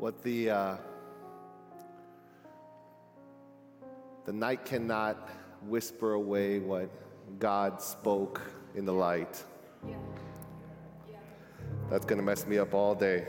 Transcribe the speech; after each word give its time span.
what 0.00 0.22
the 0.22 0.48
uh, 0.48 0.76
the 4.24 4.32
night 4.32 4.64
cannot 4.64 5.28
whisper 5.66 6.14
away 6.14 6.58
what 6.58 6.88
God 7.38 7.82
spoke 7.82 8.40
in 8.74 8.86
the 8.86 8.94
light. 8.94 9.44
That's 11.90 12.06
going 12.06 12.16
to 12.16 12.24
mess 12.24 12.46
me 12.46 12.56
up 12.56 12.72
all 12.72 12.94
day. 12.94 13.26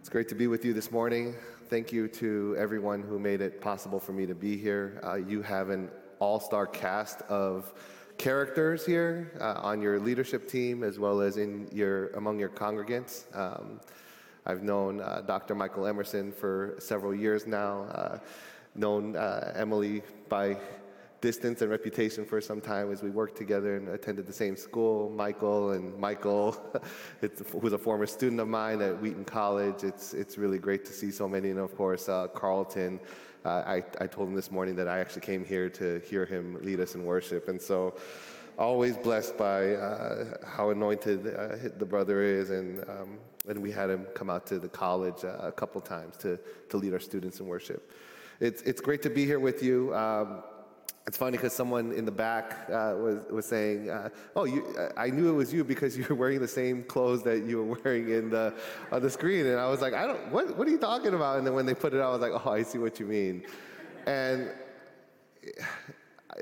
It's 0.00 0.10
great 0.10 0.28
to 0.28 0.34
be 0.34 0.48
with 0.48 0.66
you 0.66 0.74
this 0.74 0.90
morning. 0.90 1.34
Thank 1.70 1.90
you 1.90 2.06
to 2.08 2.54
everyone 2.58 3.00
who 3.00 3.18
made 3.18 3.40
it 3.40 3.62
possible 3.62 3.98
for 3.98 4.12
me 4.12 4.26
to 4.26 4.34
be 4.34 4.58
here. 4.58 5.00
Uh, 5.02 5.14
you 5.14 5.40
have 5.40 5.70
an 5.70 5.88
all 6.18 6.40
star 6.40 6.66
cast 6.66 7.22
of 7.22 7.72
characters 8.18 8.84
here 8.84 9.32
uh, 9.40 9.60
on 9.62 9.80
your 9.80 9.98
leadership 9.98 10.46
team 10.46 10.82
as 10.82 10.98
well 10.98 11.22
as 11.22 11.38
in 11.38 11.70
your 11.72 12.08
among 12.08 12.38
your 12.38 12.50
congregants. 12.50 13.24
Um, 13.34 13.80
I've 14.48 14.62
known 14.62 15.02
uh, 15.02 15.22
Dr. 15.26 15.54
Michael 15.54 15.86
Emerson 15.86 16.32
for 16.32 16.74
several 16.78 17.14
years 17.14 17.46
now, 17.46 17.82
uh, 17.82 18.18
known 18.74 19.14
uh, 19.14 19.52
Emily 19.54 20.02
by 20.30 20.56
distance 21.20 21.60
and 21.60 21.70
reputation 21.70 22.24
for 22.24 22.40
some 22.40 22.62
time 22.62 22.90
as 22.90 23.02
we 23.02 23.10
worked 23.10 23.36
together 23.36 23.76
and 23.76 23.90
attended 23.90 24.26
the 24.26 24.32
same 24.32 24.56
school. 24.56 25.10
Michael 25.10 25.72
and 25.72 25.94
Michael, 25.98 26.56
who's 27.60 27.74
a 27.74 27.78
former 27.78 28.06
student 28.06 28.40
of 28.40 28.48
mine 28.48 28.80
at 28.80 28.98
Wheaton 28.98 29.26
College. 29.26 29.84
It's, 29.84 30.14
it's 30.14 30.38
really 30.38 30.58
great 30.58 30.86
to 30.86 30.92
see 30.94 31.10
so 31.10 31.28
many. 31.28 31.50
And 31.50 31.58
of 31.58 31.76
course, 31.76 32.08
uh, 32.08 32.28
Carlton. 32.28 33.00
Uh, 33.44 33.62
I, 33.66 33.84
I 34.00 34.06
told 34.06 34.28
him 34.28 34.34
this 34.34 34.50
morning 34.50 34.76
that 34.76 34.88
I 34.88 34.98
actually 34.98 35.22
came 35.22 35.44
here 35.44 35.68
to 35.70 36.00
hear 36.00 36.24
him 36.24 36.58
lead 36.62 36.80
us 36.80 36.94
in 36.94 37.04
worship. 37.04 37.48
And 37.48 37.60
so, 37.60 37.96
always 38.58 38.96
blessed 38.96 39.38
by 39.38 39.74
uh, 39.74 40.24
how 40.44 40.70
anointed 40.70 41.26
uh, 41.26 41.56
the 41.76 41.86
brother 41.86 42.22
is. 42.22 42.50
And, 42.50 42.80
um, 42.88 43.18
and 43.48 43.62
we 43.62 43.70
had 43.70 43.90
him 43.90 44.06
come 44.14 44.30
out 44.30 44.46
to 44.46 44.58
the 44.58 44.68
college 44.68 45.24
uh, 45.24 45.38
a 45.42 45.52
couple 45.52 45.80
times 45.80 46.16
to, 46.18 46.38
to 46.68 46.76
lead 46.76 46.92
our 46.92 47.00
students 47.00 47.40
in 47.40 47.46
worship. 47.46 47.92
It's, 48.40 48.62
it's 48.62 48.80
great 48.80 49.02
to 49.02 49.10
be 49.10 49.24
here 49.24 49.40
with 49.40 49.62
you. 49.62 49.94
Um, 49.94 50.42
it's 51.06 51.16
funny 51.16 51.38
because 51.38 51.54
someone 51.54 51.92
in 51.92 52.04
the 52.04 52.12
back 52.12 52.68
uh, 52.68 52.94
was, 52.98 53.20
was 53.30 53.46
saying, 53.46 53.88
uh, 53.88 54.10
"Oh, 54.36 54.44
you, 54.44 54.76
I 54.94 55.08
knew 55.08 55.30
it 55.30 55.32
was 55.32 55.52
you 55.52 55.64
because 55.64 55.96
you 55.98 56.04
were 56.06 56.14
wearing 56.14 56.38
the 56.38 56.46
same 56.46 56.84
clothes 56.84 57.22
that 57.22 57.44
you 57.44 57.64
were 57.64 57.78
wearing 57.82 58.10
in 58.10 58.28
the 58.28 58.52
on 58.92 59.00
the 59.00 59.08
screen." 59.08 59.46
And 59.46 59.58
I 59.58 59.68
was 59.68 59.80
like, 59.80 59.94
"I 59.94 60.06
don't. 60.06 60.30
What, 60.30 60.54
what 60.58 60.68
are 60.68 60.70
you 60.70 60.78
talking 60.78 61.14
about?" 61.14 61.38
And 61.38 61.46
then 61.46 61.54
when 61.54 61.64
they 61.64 61.74
put 61.74 61.94
it 61.94 62.00
out, 62.00 62.10
I 62.10 62.12
was 62.12 62.20
like, 62.20 62.46
"Oh, 62.46 62.50
I 62.50 62.62
see 62.62 62.76
what 62.76 63.00
you 63.00 63.06
mean." 63.06 63.42
And 64.06 64.50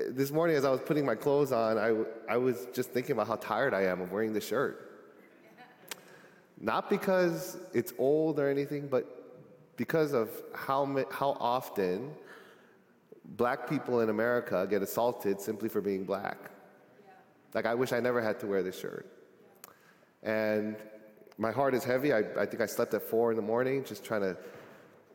this 0.09 0.31
morning, 0.31 0.55
as 0.55 0.65
I 0.65 0.69
was 0.69 0.81
putting 0.81 1.05
my 1.05 1.15
clothes 1.15 1.51
on, 1.51 1.77
I, 1.77 1.95
I 2.29 2.37
was 2.37 2.67
just 2.73 2.91
thinking 2.91 3.13
about 3.13 3.27
how 3.27 3.35
tired 3.35 3.73
I 3.73 3.83
am 3.83 4.01
of 4.01 4.11
wearing 4.11 4.33
this 4.33 4.47
shirt. 4.47 4.86
Not 6.59 6.89
because 6.89 7.57
it's 7.73 7.93
old 7.97 8.39
or 8.39 8.49
anything, 8.49 8.87
but 8.87 9.75
because 9.77 10.13
of 10.13 10.29
how, 10.55 11.05
how 11.11 11.37
often 11.39 12.11
black 13.23 13.69
people 13.69 14.01
in 14.01 14.09
America 14.09 14.65
get 14.69 14.81
assaulted 14.81 15.39
simply 15.39 15.69
for 15.69 15.81
being 15.81 16.03
black. 16.03 16.51
Like, 17.53 17.65
I 17.65 17.75
wish 17.75 17.93
I 17.93 17.99
never 17.99 18.21
had 18.21 18.39
to 18.39 18.47
wear 18.47 18.63
this 18.63 18.79
shirt. 18.79 19.05
And 20.23 20.75
my 21.37 21.51
heart 21.51 21.75
is 21.75 21.83
heavy. 21.83 22.11
I, 22.13 22.19
I 22.37 22.45
think 22.45 22.61
I 22.61 22.65
slept 22.65 22.93
at 22.93 23.03
four 23.03 23.31
in 23.31 23.37
the 23.37 23.43
morning 23.43 23.83
just 23.83 24.03
trying 24.03 24.21
to 24.21 24.37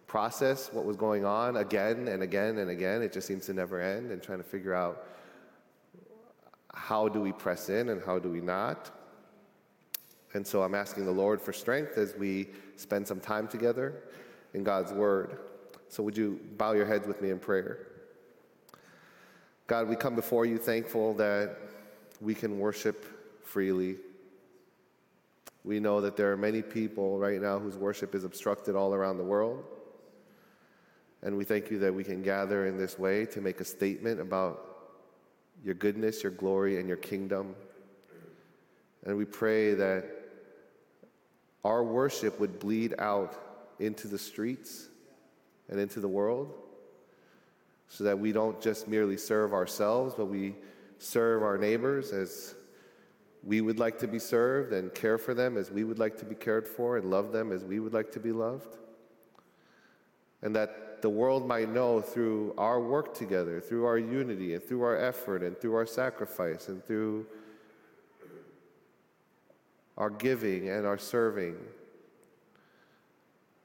process 0.06 0.72
what 0.72 0.84
was 0.84 0.96
going 0.96 1.24
on 1.24 1.56
again 1.56 2.06
and 2.06 2.22
again 2.22 2.58
and 2.58 2.70
again. 2.70 3.02
It 3.02 3.12
just 3.12 3.26
seems 3.26 3.46
to 3.46 3.54
never 3.54 3.80
end, 3.80 4.10
and 4.10 4.22
trying 4.22 4.38
to 4.38 4.44
figure 4.44 4.74
out 4.74 5.06
how 6.74 7.08
do 7.08 7.20
we 7.20 7.32
press 7.32 7.68
in 7.68 7.88
and 7.88 8.02
how 8.04 8.18
do 8.18 8.30
we 8.30 8.40
not. 8.40 8.90
And 10.34 10.46
so 10.46 10.62
I'm 10.62 10.74
asking 10.74 11.04
the 11.04 11.12
Lord 11.12 11.40
for 11.40 11.52
strength 11.52 11.98
as 11.98 12.14
we 12.16 12.48
spend 12.76 13.06
some 13.06 13.20
time 13.20 13.48
together 13.48 14.02
in 14.54 14.64
God's 14.64 14.92
Word. 14.92 15.38
So, 15.88 16.02
would 16.02 16.16
you 16.16 16.40
bow 16.56 16.72
your 16.72 16.86
heads 16.86 17.06
with 17.06 17.20
me 17.20 17.30
in 17.30 17.38
prayer? 17.38 17.86
God, 19.66 19.88
we 19.88 19.96
come 19.96 20.14
before 20.14 20.46
you 20.46 20.58
thankful 20.58 21.14
that 21.14 21.56
we 22.20 22.34
can 22.34 22.58
worship 22.58 23.42
freely. 23.44 23.96
We 25.64 25.80
know 25.80 26.00
that 26.00 26.16
there 26.16 26.32
are 26.32 26.36
many 26.36 26.62
people 26.62 27.18
right 27.18 27.40
now 27.40 27.58
whose 27.58 27.76
worship 27.76 28.14
is 28.14 28.24
obstructed 28.24 28.74
all 28.74 28.94
around 28.94 29.18
the 29.18 29.24
world. 29.24 29.64
And 31.22 31.36
we 31.36 31.44
thank 31.44 31.70
you 31.70 31.78
that 31.80 31.94
we 31.94 32.02
can 32.02 32.22
gather 32.22 32.66
in 32.66 32.76
this 32.76 32.98
way 32.98 33.26
to 33.26 33.40
make 33.40 33.60
a 33.60 33.64
statement 33.64 34.20
about 34.20 34.72
your 35.64 35.74
goodness, 35.74 36.22
your 36.22 36.32
glory, 36.32 36.80
and 36.80 36.88
your 36.88 36.96
kingdom. 36.96 37.54
And 39.04 39.16
we 39.16 39.24
pray 39.24 39.74
that 39.74 40.21
our 41.64 41.84
worship 41.84 42.38
would 42.40 42.58
bleed 42.58 42.94
out 42.98 43.34
into 43.78 44.08
the 44.08 44.18
streets 44.18 44.88
and 45.68 45.78
into 45.78 46.00
the 46.00 46.08
world 46.08 46.52
so 47.88 48.04
that 48.04 48.18
we 48.18 48.32
don't 48.32 48.60
just 48.60 48.88
merely 48.88 49.16
serve 49.16 49.52
ourselves, 49.52 50.14
but 50.16 50.26
we 50.26 50.54
serve 50.98 51.42
our 51.42 51.58
neighbors 51.58 52.12
as 52.12 52.54
we 53.44 53.60
would 53.60 53.78
like 53.78 53.98
to 53.98 54.06
be 54.06 54.18
served 54.18 54.72
and 54.72 54.94
care 54.94 55.18
for 55.18 55.34
them 55.34 55.56
as 55.56 55.70
we 55.70 55.84
would 55.84 55.98
like 55.98 56.16
to 56.16 56.24
be 56.24 56.34
cared 56.34 56.66
for 56.66 56.96
and 56.96 57.10
love 57.10 57.32
them 57.32 57.52
as 57.52 57.64
we 57.64 57.80
would 57.80 57.92
like 57.92 58.12
to 58.12 58.20
be 58.20 58.32
loved. 58.32 58.78
And 60.42 60.54
that 60.56 61.02
the 61.02 61.10
world 61.10 61.46
might 61.46 61.68
know 61.68 62.00
through 62.00 62.54
our 62.56 62.80
work 62.80 63.14
together, 63.14 63.60
through 63.60 63.84
our 63.84 63.98
unity, 63.98 64.54
and 64.54 64.62
through 64.62 64.82
our 64.82 64.96
effort, 64.96 65.42
and 65.42 65.58
through 65.58 65.74
our 65.74 65.86
sacrifice, 65.86 66.68
and 66.68 66.84
through 66.84 67.26
our 69.96 70.10
giving 70.10 70.68
and 70.68 70.86
our 70.86 70.98
serving, 70.98 71.56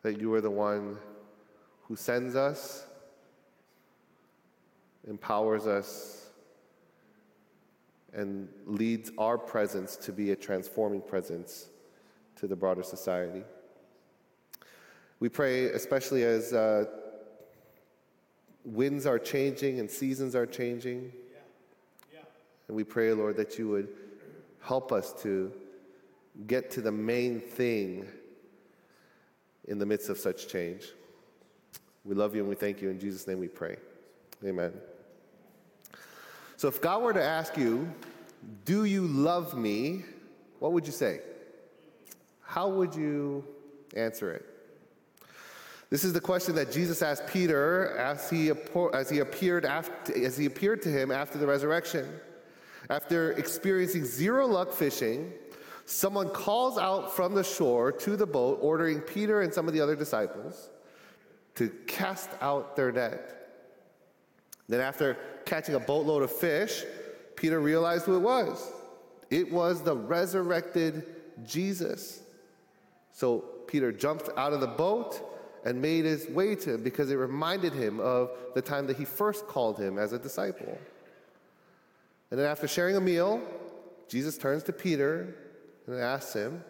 that 0.02 0.20
you 0.20 0.34
are 0.34 0.42
the 0.42 0.52
one 0.52 0.98
who 1.88 1.96
sends 1.96 2.36
us 2.36 2.88
empowers 5.08 5.66
us, 5.66 6.30
and 8.14 8.48
leads 8.66 9.12
our 9.18 9.38
presence 9.38 9.96
to 9.96 10.12
be 10.12 10.32
a 10.32 10.36
transforming 10.36 11.02
presence 11.02 11.68
to 12.36 12.48
the 12.48 12.56
broader 12.56 12.84
society. 12.84 13.44
We 15.20 15.30
pray, 15.30 15.66
especially 15.66 16.24
as 16.24 16.54
uh, 16.54 16.86
winds 18.64 19.06
are 19.06 19.20
changing 19.20 19.80
and 19.80 19.90
seasons 19.90 20.36
are 20.36 20.46
changing. 20.46 21.12
Yeah. 21.32 21.40
Yeah. 22.14 22.20
And 22.68 22.78
we 22.78 22.84
pray, 22.84 23.14
Lord, 23.14 23.38
that 23.38 23.58
you 23.58 23.68
would 23.70 23.90
help 24.62 24.92
us 24.92 25.14
to 25.24 25.52
get 26.46 26.70
to 26.72 26.82
the 26.82 26.92
main 26.92 27.40
thing 27.40 28.08
in 29.68 29.80
the 29.80 29.86
midst 29.86 30.10
of 30.10 30.18
such 30.18 30.48
change. 30.48 30.92
We 32.06 32.16
love 32.16 32.36
you 32.36 32.42
and 32.42 32.50
we 32.50 32.56
thank 32.56 32.82
you. 32.82 32.90
In 32.90 33.00
Jesus' 33.00 33.28
name 33.28 33.40
we 33.40 33.48
pray. 33.48 33.78
Amen. 34.46 34.74
So 36.56 36.68
if 36.68 36.82
God 36.82 37.02
were 37.02 37.14
to 37.14 37.24
ask 37.24 37.58
you, 37.58 37.92
Do 38.66 38.86
you 38.86 39.08
love 39.08 39.58
me? 39.58 40.04
What 40.60 40.74
would 40.74 40.86
you 40.86 40.92
say? 40.92 41.22
How 42.42 42.70
would 42.70 42.96
you 42.96 43.44
answer 43.96 44.32
it? 44.32 44.46
This 45.90 46.04
is 46.04 46.14
the 46.14 46.22
question 46.22 46.56
that 46.56 46.72
Jesus 46.72 47.02
asked 47.02 47.28
Peter 47.28 47.96
as 47.98 48.30
he, 48.30 48.52
as 48.94 49.10
he, 49.10 49.20
appeared, 49.20 49.66
after, 49.66 50.26
as 50.26 50.38
he 50.38 50.46
appeared 50.46 50.82
to 50.82 50.90
him 50.90 51.12
after 51.12 51.38
the 51.38 51.48
resurrection. 51.48 52.08
After 52.90 53.34
experiencing 53.34 54.06
zero 54.06 54.48
luck 54.48 54.72
fishing, 54.72 55.32
someone 55.88 56.30
calls 56.30 56.78
out 56.78 57.16
from 57.16 57.34
the 57.34 57.44
shore 57.44 57.94
to 57.94 58.18
the 58.18 58.26
boat, 58.26 58.60
ordering 58.62 59.00
Peter 59.00 59.42
and 59.42 59.54
some 59.54 59.68
of 59.68 59.74
the 59.74 59.80
other 59.80 59.96
disciples 59.96 60.70
to 61.56 61.70
cast 61.88 62.30
out 62.42 62.76
their 62.76 62.92
net. 62.92 63.34
Then, 64.68 64.82
after 64.82 65.18
catching 65.46 65.76
a 65.76 65.80
boatload 65.80 66.24
of 66.24 66.32
fish, 66.32 66.84
Peter 67.38 67.62
realized 67.62 68.04
who 68.04 68.18
it 68.18 68.20
was. 68.20 68.70
It 69.30 69.50
was 69.50 69.82
the 69.82 69.96
resurrected 69.96 71.06
Jesus. 71.46 72.22
So 73.14 73.46
Peter 73.66 73.94
jumped 73.94 74.30
out 74.38 74.52
of 74.52 74.60
the 74.60 74.68
boat 74.68 75.22
and 75.64 75.82
made 75.82 76.04
his 76.04 76.28
way 76.28 76.56
to 76.56 76.74
him 76.74 76.84
because 76.84 77.12
it 77.12 77.16
reminded 77.16 77.72
him 77.72 78.02
of 78.02 78.32
the 78.56 78.62
time 78.62 78.88
that 78.88 78.98
he 78.98 79.06
first 79.06 79.48
called 79.48 79.80
him 79.80 79.98
as 79.98 80.12
a 80.12 80.20
disciple. 80.20 80.78
And 82.30 82.38
then, 82.38 82.46
after 82.46 82.68
sharing 82.68 82.98
a 82.98 83.02
meal, 83.02 83.42
Jesus 84.10 84.38
turns 84.38 84.64
to 84.64 84.74
Peter 84.74 85.34
and 85.88 86.00
asks 86.00 86.34
him, 86.34 86.64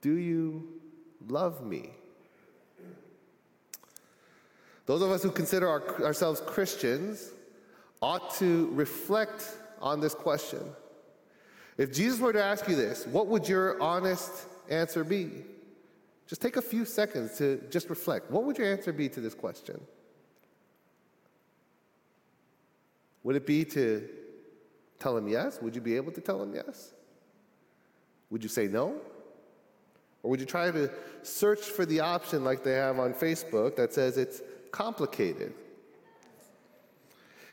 Do 0.00 0.16
you 0.16 0.80
love 1.28 1.64
me? 1.64 1.90
Those 4.86 5.02
of 5.02 5.10
us 5.10 5.22
who 5.22 5.30
consider 5.30 5.68
our, 5.68 6.04
ourselves 6.04 6.40
Christians 6.44 7.30
ought 8.00 8.34
to 8.34 8.68
reflect 8.72 9.56
on 9.80 10.00
this 10.00 10.14
question. 10.14 10.60
If 11.78 11.92
Jesus 11.92 12.20
were 12.20 12.32
to 12.32 12.42
ask 12.42 12.68
you 12.68 12.76
this, 12.76 13.06
what 13.06 13.28
would 13.28 13.48
your 13.48 13.80
honest 13.80 14.46
answer 14.68 15.04
be? 15.04 15.30
Just 16.26 16.42
take 16.42 16.56
a 16.56 16.62
few 16.62 16.84
seconds 16.84 17.38
to 17.38 17.62
just 17.70 17.90
reflect. 17.90 18.30
What 18.30 18.44
would 18.44 18.58
your 18.58 18.70
answer 18.70 18.92
be 18.92 19.08
to 19.08 19.20
this 19.20 19.34
question? 19.34 19.80
Would 23.22 23.36
it 23.36 23.46
be 23.46 23.64
to 23.66 24.08
tell 24.98 25.16
him 25.16 25.28
yes? 25.28 25.60
Would 25.62 25.74
you 25.74 25.80
be 25.80 25.96
able 25.96 26.12
to 26.12 26.20
tell 26.20 26.42
him 26.42 26.54
yes? 26.54 26.92
Would 28.32 28.42
you 28.42 28.48
say 28.48 28.66
no? 28.66 28.94
Or 30.22 30.30
would 30.30 30.40
you 30.40 30.46
try 30.46 30.70
to 30.70 30.90
search 31.22 31.60
for 31.60 31.84
the 31.84 32.00
option 32.00 32.44
like 32.44 32.64
they 32.64 32.72
have 32.72 32.98
on 32.98 33.12
Facebook 33.12 33.76
that 33.76 33.92
says 33.92 34.16
it's 34.16 34.40
complicated? 34.70 35.52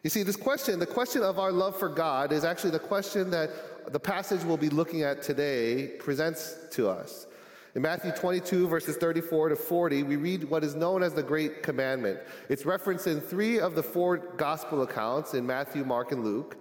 You 0.02 0.10
see, 0.10 0.24
this 0.24 0.38
question, 0.38 0.80
the 0.80 0.86
question 0.86 1.22
of 1.22 1.38
our 1.38 1.52
love 1.52 1.78
for 1.78 1.90
God, 1.90 2.32
is 2.32 2.46
actually 2.46 2.72
the 2.72 2.80
question 2.80 3.30
that 3.32 3.92
the 3.92 4.00
passage 4.00 4.42
we'll 4.44 4.56
be 4.56 4.70
looking 4.70 5.02
at 5.04 5.22
today 5.22 5.88
presents 6.00 6.56
to 6.72 6.88
us. 6.88 7.28
In 7.76 7.82
Matthew 7.82 8.14
22, 8.14 8.70
verses 8.70 8.96
34 8.96 9.50
to 9.50 9.56
40, 9.58 10.04
we 10.04 10.16
read 10.16 10.46
what 10.46 10.64
is 10.64 10.76
known 10.76 11.04
as 11.04 11.14
the 11.14 11.22
Great 11.22 11.62
Commandment. 11.62 12.20
It's 12.48 12.66
referenced 12.66 13.06
in 13.06 13.20
three 13.20 13.60
of 13.60 13.76
the 13.76 13.84
four 13.84 14.18
gospel 14.18 14.84
accounts 14.84 15.34
in 15.34 15.46
Matthew, 15.46 15.84
Mark, 15.84 16.14
and 16.14 16.24
Luke. 16.24 16.56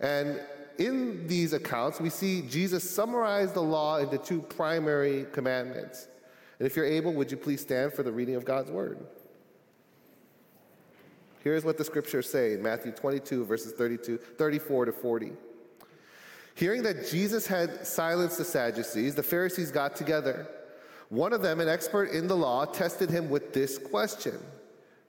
And 0.00 0.40
in 0.86 1.26
these 1.26 1.52
accounts, 1.52 2.00
we 2.00 2.10
see 2.10 2.42
Jesus 2.42 2.88
summarize 2.88 3.52
the 3.52 3.62
law 3.62 3.98
into 3.98 4.18
two 4.18 4.42
primary 4.42 5.26
commandments. 5.32 6.08
And 6.58 6.66
if 6.66 6.76
you're 6.76 6.86
able, 6.86 7.12
would 7.14 7.30
you 7.30 7.36
please 7.36 7.60
stand 7.60 7.92
for 7.92 8.02
the 8.02 8.12
reading 8.12 8.34
of 8.34 8.44
God's 8.44 8.70
word? 8.70 8.98
Here's 11.42 11.64
what 11.64 11.78
the 11.78 11.84
scriptures 11.84 12.30
say 12.30 12.54
in 12.54 12.62
Matthew 12.62 12.92
22, 12.92 13.44
verses 13.44 13.72
32, 13.72 14.16
34 14.16 14.86
to 14.86 14.92
40. 14.92 15.32
Hearing 16.54 16.82
that 16.82 17.08
Jesus 17.08 17.46
had 17.46 17.86
silenced 17.86 18.38
the 18.38 18.44
Sadducees, 18.44 19.14
the 19.14 19.22
Pharisees 19.22 19.70
got 19.70 19.96
together. 19.96 20.46
One 21.08 21.32
of 21.32 21.42
them, 21.42 21.60
an 21.60 21.68
expert 21.68 22.10
in 22.10 22.26
the 22.26 22.36
law, 22.36 22.64
tested 22.64 23.10
him 23.10 23.28
with 23.28 23.52
this 23.52 23.78
question 23.78 24.38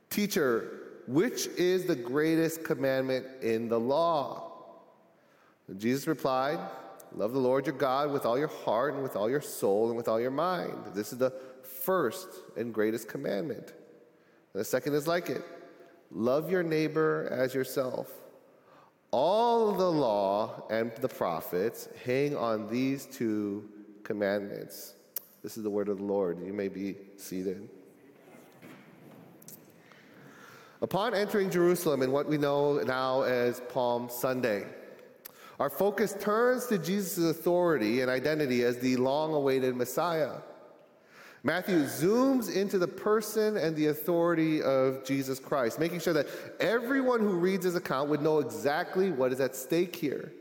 Teacher, 0.09 0.81
which 1.07 1.47
is 1.57 1.85
the 1.85 1.95
greatest 1.95 2.63
commandment 2.63 3.25
in 3.41 3.67
the 3.67 3.79
law? 3.79 4.42
And 5.67 5.79
Jesus 5.79 6.07
replied, 6.07 6.59
Love 7.15 7.33
the 7.33 7.39
Lord 7.39 7.67
your 7.67 7.75
God 7.75 8.11
with 8.11 8.25
all 8.25 8.39
your 8.39 8.47
heart 8.47 8.95
and 8.95 9.03
with 9.03 9.15
all 9.15 9.29
your 9.29 9.41
soul 9.41 9.87
and 9.87 9.95
with 9.95 10.07
all 10.07 10.19
your 10.19 10.31
mind. 10.31 10.73
This 10.95 11.13
is 11.13 11.19
the 11.19 11.31
first 11.61 12.27
and 12.57 12.73
greatest 12.73 13.07
commandment. 13.07 13.67
And 14.53 14.59
the 14.59 14.65
second 14.65 14.93
is 14.95 15.07
like 15.07 15.29
it 15.29 15.43
love 16.11 16.51
your 16.51 16.63
neighbor 16.63 17.27
as 17.31 17.53
yourself. 17.53 18.09
All 19.11 19.73
the 19.73 19.91
law 19.91 20.65
and 20.71 20.91
the 21.01 21.07
prophets 21.07 21.87
hang 22.03 22.35
on 22.35 22.67
these 22.67 23.05
two 23.05 23.69
commandments. 24.03 24.95
This 25.43 25.57
is 25.57 25.63
the 25.63 25.69
word 25.69 25.89
of 25.89 25.97
the 25.97 26.03
Lord. 26.03 26.43
You 26.43 26.53
may 26.53 26.67
be 26.67 26.95
seated. 27.17 27.69
Upon 30.81 31.13
entering 31.13 31.49
Jerusalem 31.49 32.01
in 32.01 32.11
what 32.11 32.27
we 32.27 32.37
know 32.37 32.79
now 32.79 33.21
as 33.21 33.61
Palm 33.69 34.09
Sunday, 34.09 34.65
our 35.63 35.69
focus 35.69 36.13
turns 36.19 36.65
to 36.65 36.77
Jesus' 36.77 37.23
authority 37.23 38.01
and 38.01 38.11
identity 38.11 38.63
as 38.63 38.79
the 38.79 38.97
long 38.97 39.33
awaited 39.33 39.77
Messiah. 39.77 40.41
Matthew 41.41 41.85
zooms 41.85 42.53
into 42.53 42.77
the 42.77 42.87
person 42.89 43.55
and 43.55 43.73
the 43.73 43.85
authority 43.85 44.61
of 44.61 45.05
Jesus 45.05 45.39
Christ, 45.39 45.79
making 45.79 46.01
sure 46.01 46.11
that 46.15 46.27
everyone 46.59 47.21
who 47.21 47.37
reads 47.37 47.63
his 47.63 47.77
account 47.77 48.09
would 48.09 48.21
know 48.21 48.39
exactly 48.39 49.09
what 49.09 49.31
is 49.31 49.39
at 49.39 49.55
stake 49.55 49.95
here. 49.95 50.33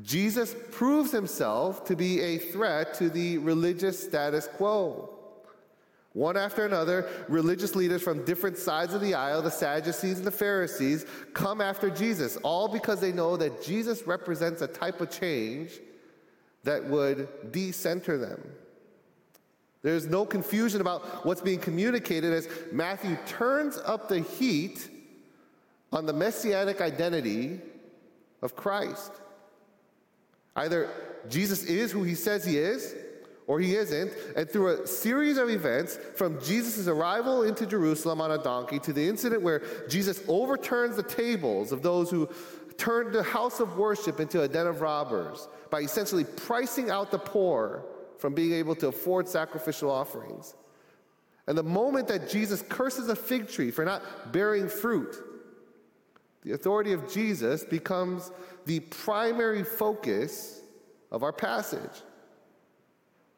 Jesus 0.00 0.54
proves 0.70 1.10
himself 1.10 1.84
to 1.86 1.96
be 1.96 2.20
a 2.20 2.38
threat 2.38 2.94
to 2.94 3.10
the 3.10 3.38
religious 3.38 4.00
status 4.00 4.46
quo. 4.46 5.13
One 6.14 6.36
after 6.36 6.64
another, 6.64 7.08
religious 7.28 7.74
leaders 7.74 8.00
from 8.00 8.24
different 8.24 8.56
sides 8.56 8.94
of 8.94 9.00
the 9.00 9.14
aisle, 9.14 9.42
the 9.42 9.50
Sadducees 9.50 10.18
and 10.18 10.26
the 10.26 10.30
Pharisees, 10.30 11.04
come 11.34 11.60
after 11.60 11.90
Jesus, 11.90 12.36
all 12.38 12.68
because 12.68 13.00
they 13.00 13.10
know 13.12 13.36
that 13.36 13.62
Jesus 13.62 14.06
represents 14.06 14.62
a 14.62 14.68
type 14.68 15.00
of 15.00 15.10
change 15.10 15.72
that 16.62 16.84
would 16.84 17.50
decenter 17.50 18.16
them. 18.16 18.40
There's 19.82 20.06
no 20.06 20.24
confusion 20.24 20.80
about 20.80 21.26
what's 21.26 21.42
being 21.42 21.58
communicated 21.58 22.32
as 22.32 22.48
Matthew 22.70 23.18
turns 23.26 23.76
up 23.84 24.08
the 24.08 24.20
heat 24.20 24.88
on 25.92 26.06
the 26.06 26.12
messianic 26.12 26.80
identity 26.80 27.60
of 28.40 28.54
Christ. 28.54 29.12
Either 30.54 30.88
Jesus 31.28 31.64
is 31.64 31.90
who 31.90 32.04
he 32.04 32.14
says 32.14 32.44
he 32.44 32.56
is, 32.56 32.94
or 33.46 33.60
he 33.60 33.74
isn't. 33.74 34.12
And 34.36 34.48
through 34.48 34.82
a 34.82 34.86
series 34.86 35.36
of 35.36 35.50
events, 35.50 35.98
from 36.16 36.40
Jesus' 36.42 36.88
arrival 36.88 37.42
into 37.42 37.66
Jerusalem 37.66 38.20
on 38.20 38.30
a 38.30 38.38
donkey 38.38 38.78
to 38.80 38.92
the 38.92 39.06
incident 39.06 39.42
where 39.42 39.62
Jesus 39.88 40.22
overturns 40.28 40.96
the 40.96 41.02
tables 41.02 41.72
of 41.72 41.82
those 41.82 42.10
who 42.10 42.28
turned 42.76 43.12
the 43.12 43.22
house 43.22 43.60
of 43.60 43.76
worship 43.76 44.20
into 44.20 44.42
a 44.42 44.48
den 44.48 44.66
of 44.66 44.80
robbers 44.80 45.48
by 45.70 45.80
essentially 45.80 46.24
pricing 46.24 46.90
out 46.90 47.10
the 47.10 47.18
poor 47.18 47.84
from 48.18 48.34
being 48.34 48.52
able 48.52 48.74
to 48.76 48.88
afford 48.88 49.28
sacrificial 49.28 49.90
offerings. 49.90 50.54
And 51.46 51.58
the 51.58 51.62
moment 51.62 52.08
that 52.08 52.30
Jesus 52.30 52.62
curses 52.62 53.08
a 53.08 53.16
fig 53.16 53.48
tree 53.48 53.70
for 53.70 53.84
not 53.84 54.32
bearing 54.32 54.68
fruit, 54.68 55.14
the 56.42 56.52
authority 56.52 56.92
of 56.92 57.12
Jesus 57.12 57.64
becomes 57.64 58.30
the 58.66 58.80
primary 58.80 59.62
focus 59.62 60.62
of 61.10 61.22
our 61.22 61.32
passage. 61.32 62.02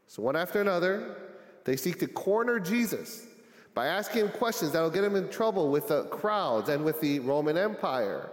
So, 0.07 0.23
one 0.23 0.37
after 0.37 0.61
another, 0.61 1.17
they 1.65 1.77
seek 1.77 1.99
to 2.01 2.07
corner 2.07 2.61
Jesus 2.61 3.27
by 3.75 3.89
asking 3.89 4.23
him 4.23 4.29
questions 4.31 4.73
that 4.73 4.81
will 4.81 4.91
get 4.91 5.05
him 5.05 5.17
in 5.17 5.29
trouble 5.29 5.71
with 5.71 5.89
the 5.89 6.05
crowds 6.05 6.69
and 6.69 6.85
with 6.85 7.01
the 7.01 7.19
Roman 7.21 7.59
Empire. 7.59 8.31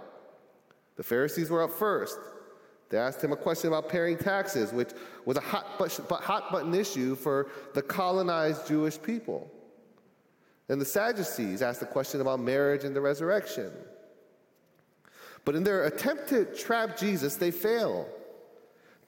The 0.95 1.03
Pharisees 1.03 1.49
were 1.49 1.63
up 1.63 1.71
first. 1.71 2.19
They 2.89 2.97
asked 2.97 3.23
him 3.23 3.31
a 3.31 3.35
question 3.35 3.69
about 3.69 3.89
paying 3.89 4.17
taxes, 4.17 4.71
which 4.71 4.91
was 5.25 5.35
a 5.35 5.41
hot, 5.41 5.65
hot 6.11 6.51
button 6.51 6.75
issue 6.75 7.15
for 7.15 7.49
the 7.73 7.81
colonized 7.81 8.67
Jewish 8.67 9.01
people. 9.01 9.51
And 10.69 10.79
the 10.79 10.85
Sadducees 10.85 11.61
asked 11.61 11.81
a 11.81 11.87
question 11.87 12.21
about 12.21 12.39
marriage 12.39 12.83
and 12.83 12.95
the 12.95 13.01
resurrection. 13.01 13.71
But 15.43 15.55
in 15.55 15.63
their 15.63 15.85
attempt 15.85 16.29
to 16.29 16.45
trap 16.45 16.97
Jesus, 16.97 17.35
they 17.35 17.51
fail. 17.51 18.07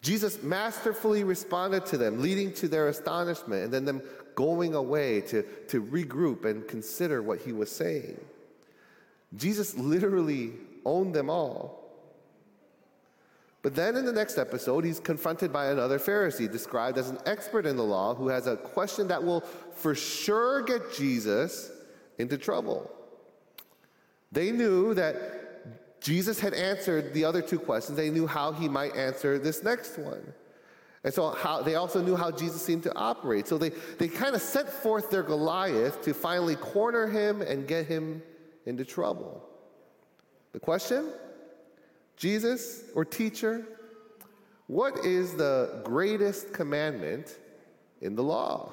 Jesus 0.06 0.44
masterfully 0.44 1.24
responded 1.24 1.84
to 1.88 1.98
them, 1.98 2.22
leading 2.22 2.54
to 2.54 2.68
their 2.68 2.90
astonishment 2.90 3.64
and 3.64 3.74
then 3.74 3.86
them 3.86 4.04
going 4.36 4.76
away 4.76 5.22
to, 5.22 5.42
to 5.68 5.82
regroup 5.82 6.46
and 6.46 6.68
consider 6.68 7.24
what 7.24 7.40
he 7.40 7.52
was 7.52 7.72
saying. 7.72 8.24
Jesus 9.36 9.76
literally 9.76 10.52
owned 10.86 11.16
them 11.16 11.28
all. 11.28 11.82
But 13.64 13.74
then 13.74 13.96
in 13.96 14.06
the 14.06 14.14
next 14.14 14.38
episode, 14.38 14.86
he's 14.86 15.00
confronted 15.00 15.52
by 15.52 15.72
another 15.72 15.98
Pharisee, 15.98 16.52
described 16.52 17.00
as 17.00 17.10
an 17.10 17.18
expert 17.26 17.66
in 17.66 17.76
the 17.76 17.84
law, 17.84 18.14
who 18.14 18.28
has 18.28 18.46
a 18.46 18.58
question 18.58 19.08
that 19.08 19.24
will 19.24 19.42
for 19.74 19.96
sure 19.96 20.62
get 20.62 20.94
Jesus 20.94 21.72
into 22.20 22.38
trouble. 22.38 22.92
They 24.32 24.52
knew 24.52 24.94
that 24.94 25.45
Jesus 26.06 26.40
had 26.40 26.54
answered 26.54 27.16
the 27.16 27.26
other 27.26 27.42
two 27.42 27.58
questions. 27.58 27.98
They 27.98 28.12
knew 28.12 28.28
how 28.28 28.52
he 28.52 28.70
might 28.70 28.96
answer 28.96 29.40
this 29.40 29.64
next 29.64 29.98
one. 29.98 30.22
And 31.04 31.12
so 31.12 31.32
how, 31.32 31.64
they 31.64 31.74
also 31.74 32.00
knew 32.00 32.16
how 32.16 32.30
Jesus 32.30 32.62
seemed 32.62 32.84
to 32.84 32.96
operate. 32.96 33.48
So 33.48 33.58
they, 33.58 33.70
they 33.98 34.08
kind 34.08 34.36
of 34.36 34.42
set 34.44 34.70
forth 34.70 35.10
their 35.10 35.24
Goliath 35.24 36.04
to 36.04 36.14
finally 36.14 36.58
corner 36.58 37.08
him 37.08 37.42
and 37.42 37.68
get 37.68 37.88
him 37.88 38.22
into 38.68 38.86
trouble. 38.86 39.50
The 40.52 40.60
question 40.60 41.12
Jesus 42.18 42.84
or 42.94 43.04
teacher, 43.04 43.66
what 44.68 45.04
is 45.06 45.34
the 45.34 45.82
greatest 45.84 46.54
commandment 46.54 47.40
in 48.02 48.14
the 48.14 48.22
law? 48.22 48.72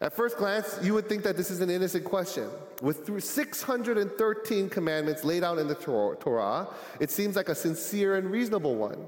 At 0.00 0.12
first 0.12 0.36
glance, 0.36 0.78
you 0.82 0.92
would 0.94 1.08
think 1.08 1.22
that 1.22 1.36
this 1.36 1.50
is 1.50 1.60
an 1.60 1.70
innocent 1.70 2.04
question. 2.04 2.48
With 2.82 3.22
613 3.22 4.68
commandments 4.68 5.24
laid 5.24 5.44
out 5.44 5.58
in 5.58 5.68
the 5.68 5.74
Torah, 5.74 6.68
it 7.00 7.10
seems 7.10 7.36
like 7.36 7.48
a 7.48 7.54
sincere 7.54 8.16
and 8.16 8.30
reasonable 8.30 8.74
one. 8.74 9.06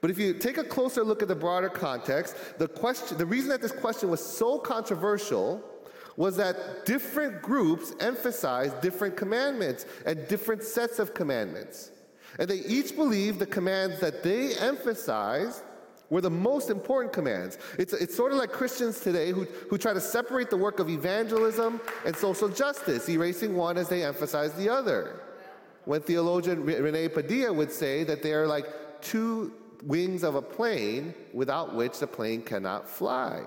But 0.00 0.10
if 0.10 0.18
you 0.18 0.34
take 0.34 0.58
a 0.58 0.64
closer 0.64 1.02
look 1.02 1.22
at 1.22 1.28
the 1.28 1.34
broader 1.34 1.68
context, 1.68 2.36
the, 2.58 2.68
question, 2.68 3.16
the 3.16 3.24
reason 3.26 3.48
that 3.48 3.62
this 3.62 3.72
question 3.72 4.10
was 4.10 4.24
so 4.24 4.58
controversial 4.58 5.64
was 6.16 6.36
that 6.36 6.84
different 6.84 7.42
groups 7.42 7.94
emphasized 8.00 8.80
different 8.80 9.16
commandments 9.16 9.86
and 10.06 10.28
different 10.28 10.62
sets 10.62 10.98
of 10.98 11.14
commandments. 11.14 11.90
And 12.38 12.48
they 12.48 12.58
each 12.58 12.94
believed 12.96 13.38
the 13.38 13.46
commands 13.46 14.00
that 14.00 14.22
they 14.22 14.54
emphasized 14.56 15.62
were 16.10 16.20
the 16.20 16.30
most 16.30 16.70
important 16.70 17.12
commands. 17.12 17.58
It's, 17.78 17.92
it's 17.92 18.14
sort 18.14 18.32
of 18.32 18.38
like 18.38 18.52
Christians 18.52 19.00
today 19.00 19.32
who, 19.32 19.44
who 19.70 19.78
try 19.78 19.92
to 19.92 20.00
separate 20.00 20.50
the 20.50 20.56
work 20.56 20.78
of 20.78 20.88
evangelism 20.88 21.80
and 22.04 22.14
social 22.14 22.48
justice, 22.48 23.08
erasing 23.08 23.56
one 23.56 23.78
as 23.78 23.88
they 23.88 24.04
emphasize 24.04 24.52
the 24.54 24.68
other. 24.68 25.20
When 25.84 26.00
theologian 26.00 26.64
Rene 26.64 27.08
Padilla 27.08 27.52
would 27.52 27.72
say 27.72 28.04
that 28.04 28.22
they 28.22 28.32
are 28.32 28.46
like 28.46 28.66
two 29.00 29.52
wings 29.82 30.22
of 30.22 30.34
a 30.34 30.42
plane 30.42 31.14
without 31.32 31.74
which 31.74 31.98
the 31.98 32.06
plane 32.06 32.42
cannot 32.42 32.88
fly. 32.88 33.42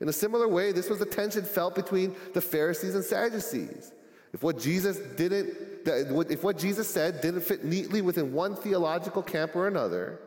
In 0.00 0.08
a 0.08 0.12
similar 0.12 0.48
way, 0.48 0.72
this 0.72 0.90
was 0.90 0.98
the 0.98 1.06
tension 1.06 1.44
felt 1.44 1.74
between 1.74 2.14
the 2.34 2.40
Pharisees 2.40 2.94
and 2.94 3.04
Sadducees. 3.04 3.92
If 4.32 4.42
what 4.42 4.58
Jesus 4.58 4.98
didn't, 5.16 5.54
if 5.86 6.42
what 6.42 6.58
Jesus 6.58 6.90
said 6.90 7.20
didn't 7.20 7.42
fit 7.42 7.64
neatly 7.64 8.02
within 8.02 8.32
one 8.32 8.56
theological 8.56 9.22
camp 9.22 9.54
or 9.54 9.68
another, 9.68 10.18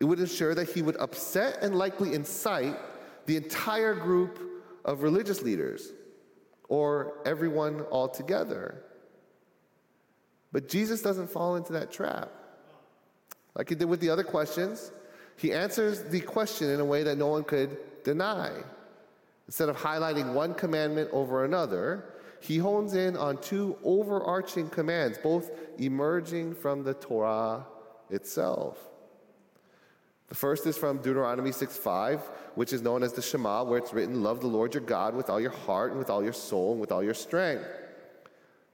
It 0.00 0.04
would 0.04 0.20
ensure 0.20 0.54
that 0.54 0.70
he 0.70 0.82
would 0.82 0.96
upset 0.96 1.58
and 1.62 1.76
likely 1.76 2.14
incite 2.14 2.76
the 3.26 3.36
entire 3.36 3.94
group 3.94 4.38
of 4.84 5.02
religious 5.02 5.42
leaders 5.42 5.92
or 6.68 7.18
everyone 7.24 7.84
altogether. 7.90 8.82
But 10.52 10.68
Jesus 10.68 11.02
doesn't 11.02 11.30
fall 11.30 11.56
into 11.56 11.72
that 11.72 11.90
trap. 11.90 12.30
Like 13.54 13.68
he 13.68 13.74
did 13.74 13.88
with 13.88 14.00
the 14.00 14.10
other 14.10 14.24
questions, 14.24 14.90
he 15.36 15.52
answers 15.52 16.02
the 16.02 16.20
question 16.20 16.70
in 16.70 16.80
a 16.80 16.84
way 16.84 17.02
that 17.04 17.18
no 17.18 17.28
one 17.28 17.44
could 17.44 17.76
deny. 18.04 18.50
Instead 19.46 19.68
of 19.68 19.76
highlighting 19.76 20.32
one 20.32 20.54
commandment 20.54 21.10
over 21.12 21.44
another, 21.44 22.04
he 22.40 22.58
hones 22.58 22.94
in 22.94 23.16
on 23.16 23.38
two 23.38 23.76
overarching 23.82 24.68
commands, 24.70 25.18
both 25.18 25.50
emerging 25.78 26.54
from 26.54 26.82
the 26.82 26.94
Torah 26.94 27.66
itself. 28.10 28.78
The 30.34 30.40
first 30.40 30.66
is 30.66 30.76
from 30.76 30.98
Deuteronomy 30.98 31.52
6:5, 31.52 32.18
which 32.56 32.72
is 32.72 32.82
known 32.82 33.04
as 33.04 33.12
the 33.12 33.22
Shema, 33.22 33.62
where 33.62 33.78
it's 33.78 33.94
written, 33.94 34.24
Love 34.24 34.40
the 34.40 34.48
Lord 34.48 34.74
your 34.74 34.82
God 34.82 35.14
with 35.14 35.30
all 35.30 35.40
your 35.40 35.52
heart 35.52 35.90
and 35.90 35.98
with 36.00 36.10
all 36.10 36.24
your 36.24 36.32
soul 36.32 36.72
and 36.72 36.80
with 36.80 36.90
all 36.90 37.04
your 37.04 37.14
strength. 37.14 37.64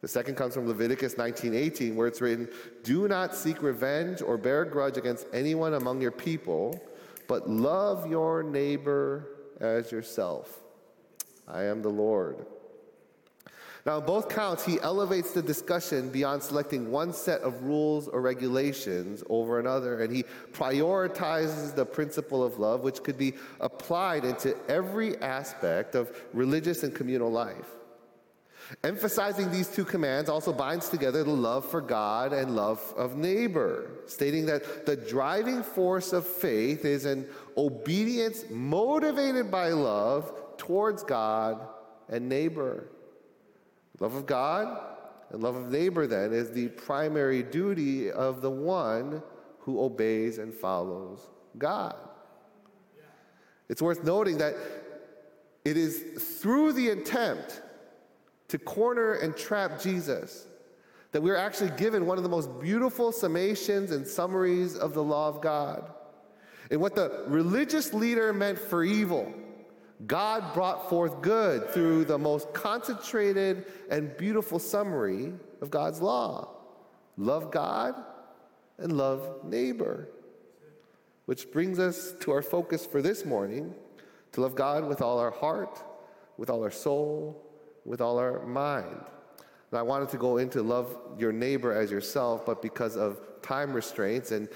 The 0.00 0.09
second 0.09 0.37
comes 0.37 0.55
from 0.55 0.67
Leviticus 0.67 1.19
19:18, 1.19 1.97
where 1.97 2.07
it's 2.07 2.23
written, 2.23 2.49
Do 2.83 3.07
not 3.09 3.35
seek 3.35 3.61
revenge 3.61 4.23
or 4.23 4.38
bear 4.38 4.62
a 4.62 4.71
grudge 4.71 4.97
against 4.97 5.26
anyone 5.35 5.75
among 5.75 6.00
your 6.00 6.12
people, 6.12 6.81
but 7.29 7.50
love 7.50 8.07
your 8.07 8.43
neighbor 8.43 9.26
as 9.61 9.93
yourself. 9.93 10.62
I 11.47 11.64
am 11.64 11.83
the 11.83 11.90
Lord. 11.90 12.47
Now, 13.87 13.99
in 13.99 14.05
both 14.05 14.29
counts, 14.29 14.65
he 14.65 14.79
elevates 14.81 15.33
the 15.33 15.43
discussion 15.43 16.11
beyond 16.11 16.43
selecting 16.43 16.91
one 16.91 17.13
set 17.13 17.41
of 17.41 17.63
rules 17.63 18.09
or 18.09 18.21
regulations 18.21 19.25
over 19.31 19.59
another, 19.59 20.03
and 20.03 20.15
he 20.15 20.25
prioritizes 20.53 21.75
the 21.75 21.87
principle 21.87 22.45
of 22.45 22.59
love, 22.59 22.83
which 22.83 23.03
could 23.03 23.17
be 23.17 23.35
applied 23.61 24.25
into 24.25 24.55
every 24.69 25.17
aspect 25.23 25.95
of 25.95 26.15
religious 26.35 26.83
and 26.83 26.95
communal 26.95 27.31
life. 27.31 27.77
Emphasizing 28.85 29.51
these 29.51 29.69
two 29.69 29.85
commands 29.85 30.29
also 30.29 30.53
binds 30.53 30.91
together 30.91 31.25
the 31.25 31.31
love 31.31 31.69
for 31.69 31.81
God 31.81 32.33
and 32.33 32.55
love 32.55 32.95
of 32.97 33.17
neighbor, 33.17 33.91
stating 34.07 34.47
that 34.47 34.87
the 34.87 34.95
driving 34.95 35.63
force 35.63 36.13
of 36.13 36.25
faith 36.25 36.85
is 36.85 37.05
an 37.05 37.27
obedience 37.57 38.45
motivated 38.49 39.51
by 39.51 39.71
love 39.71 40.33
towards 40.57 41.03
God 41.03 41.67
and 42.09 42.29
neighbor. 42.29 42.87
Love 44.00 44.14
of 44.14 44.26
God 44.26 44.80
and 45.30 45.42
love 45.42 45.54
of 45.54 45.71
neighbor, 45.71 46.07
then, 46.07 46.33
is 46.33 46.50
the 46.50 46.69
primary 46.69 47.42
duty 47.42 48.11
of 48.11 48.40
the 48.40 48.50
one 48.50 49.23
who 49.61 49.80
obeys 49.80 50.38
and 50.38 50.52
follows 50.52 51.21
God. 51.57 51.95
It's 53.69 53.80
worth 53.80 54.02
noting 54.02 54.38
that 54.38 54.57
it 55.64 55.76
is 55.76 56.38
through 56.40 56.73
the 56.73 56.88
attempt 56.88 57.62
to 58.49 58.59
corner 58.59 59.14
and 59.14 59.37
trap 59.37 59.80
Jesus 59.80 60.49
that 61.12 61.23
we're 61.23 61.37
actually 61.37 61.71
given 61.71 62.07
one 62.07 62.19
of 62.19 62.23
the 62.23 62.30
most 62.30 62.49
beautiful 62.61 63.12
summations 63.12 63.90
and 63.90 64.07
summaries 64.07 64.76
of 64.76 64.95
the 64.95 65.02
law 65.02 65.28
of 65.28 65.40
God. 65.40 65.90
And 66.71 66.80
what 66.80 66.95
the 66.95 67.25
religious 67.26 67.92
leader 67.92 68.33
meant 68.33 68.59
for 68.59 68.85
evil, 68.85 69.33
God 70.07 70.54
brought 70.54 70.88
forth 70.88 71.21
good 71.21 71.71
through 71.71 72.04
the 72.07 72.19
most 72.19 72.52
concentrated 72.54 73.66
and 73.90 74.16
beautiful 74.16 74.59
summary 74.59 75.33
of 75.61 75.71
God's 75.71 76.00
law 76.00 76.57
love 77.16 77.50
God 77.50 77.95
and 78.78 78.97
love 78.97 79.45
neighbor. 79.45 80.09
Which 81.26 81.52
brings 81.52 81.78
us 81.78 82.14
to 82.21 82.33
our 82.33 82.42
focus 82.42 82.87
for 82.87 83.02
this 83.02 83.25
morning 83.25 83.75
to 84.33 84.40
love 84.40 84.54
God 84.54 84.88
with 84.88 85.02
all 85.02 85.19
our 85.19 85.30
heart, 85.30 85.83
with 86.38 86.50
all 86.50 86.62
our 86.62 86.71
soul, 86.71 87.45
with 87.85 88.00
all 88.00 88.19
our 88.19 88.45
mind. 88.47 89.04
And 89.71 89.78
I 89.78 89.83
wanted 89.83 90.09
to 90.11 90.16
go 90.16 90.38
into 90.38 90.62
love 90.62 90.97
your 91.19 91.33
neighbor 91.33 91.73
as 91.73 91.90
yourself, 91.90 92.45
but 92.47 92.62
because 92.62 92.97
of 92.97 93.21
time 93.42 93.73
restraints 93.73 94.33
and 94.33 94.49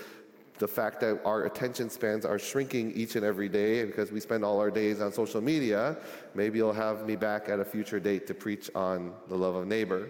the 0.58 0.68
fact 0.68 1.00
that 1.00 1.20
our 1.24 1.44
attention 1.44 1.90
spans 1.90 2.24
are 2.24 2.38
shrinking 2.38 2.92
each 2.92 3.16
and 3.16 3.24
every 3.24 3.48
day 3.48 3.84
because 3.84 4.12
we 4.12 4.20
spend 4.20 4.44
all 4.44 4.60
our 4.60 4.70
days 4.70 5.00
on 5.00 5.12
social 5.12 5.40
media, 5.40 5.96
maybe 6.34 6.58
you'll 6.58 6.72
have 6.72 7.06
me 7.06 7.16
back 7.16 7.48
at 7.48 7.58
a 7.58 7.64
future 7.64 7.98
date 7.98 8.26
to 8.28 8.34
preach 8.34 8.70
on 8.74 9.12
the 9.28 9.36
love 9.36 9.56
of 9.56 9.66
neighbor. 9.66 10.08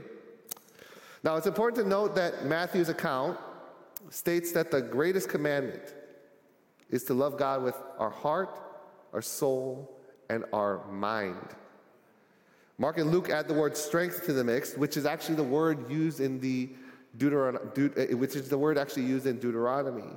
Now, 1.23 1.37
it's 1.37 1.47
important 1.47 1.83
to 1.83 1.89
note 1.89 2.15
that 2.17 2.45
Matthew's 2.45 2.91
account 2.91 3.39
states 4.11 4.53
that 4.53 4.71
the 4.71 4.83
greatest 4.83 5.31
commandment 5.31 5.95
is 6.91 7.05
to 7.05 7.15
love 7.15 7.39
God 7.39 7.63
with 7.63 7.77
our 7.99 8.11
heart, 8.11 8.61
our 9.15 9.23
soul, 9.23 9.99
and 10.29 10.45
our 10.53 10.85
mind. 10.91 11.49
Mark 12.77 12.99
and 12.99 13.11
Luke 13.11 13.31
add 13.31 13.49
the 13.49 13.55
word 13.55 13.77
strength 13.77 14.27
to 14.27 14.33
the 14.35 14.45
mix, 14.45 14.77
which 14.77 14.97
is 14.97 15.07
actually 15.07 15.37
the 15.37 15.43
word 15.43 15.91
used 15.91 16.21
in 16.21 16.41
the 16.41 16.69
Deuteron- 17.17 17.97
eh, 17.97 18.15
which 18.15 18.35
is 18.37 18.49
the 18.49 18.59
word 18.59 18.77
actually 18.77 19.05
used 19.05 19.27
in 19.27 19.39
Deuteronomy. 19.39 20.11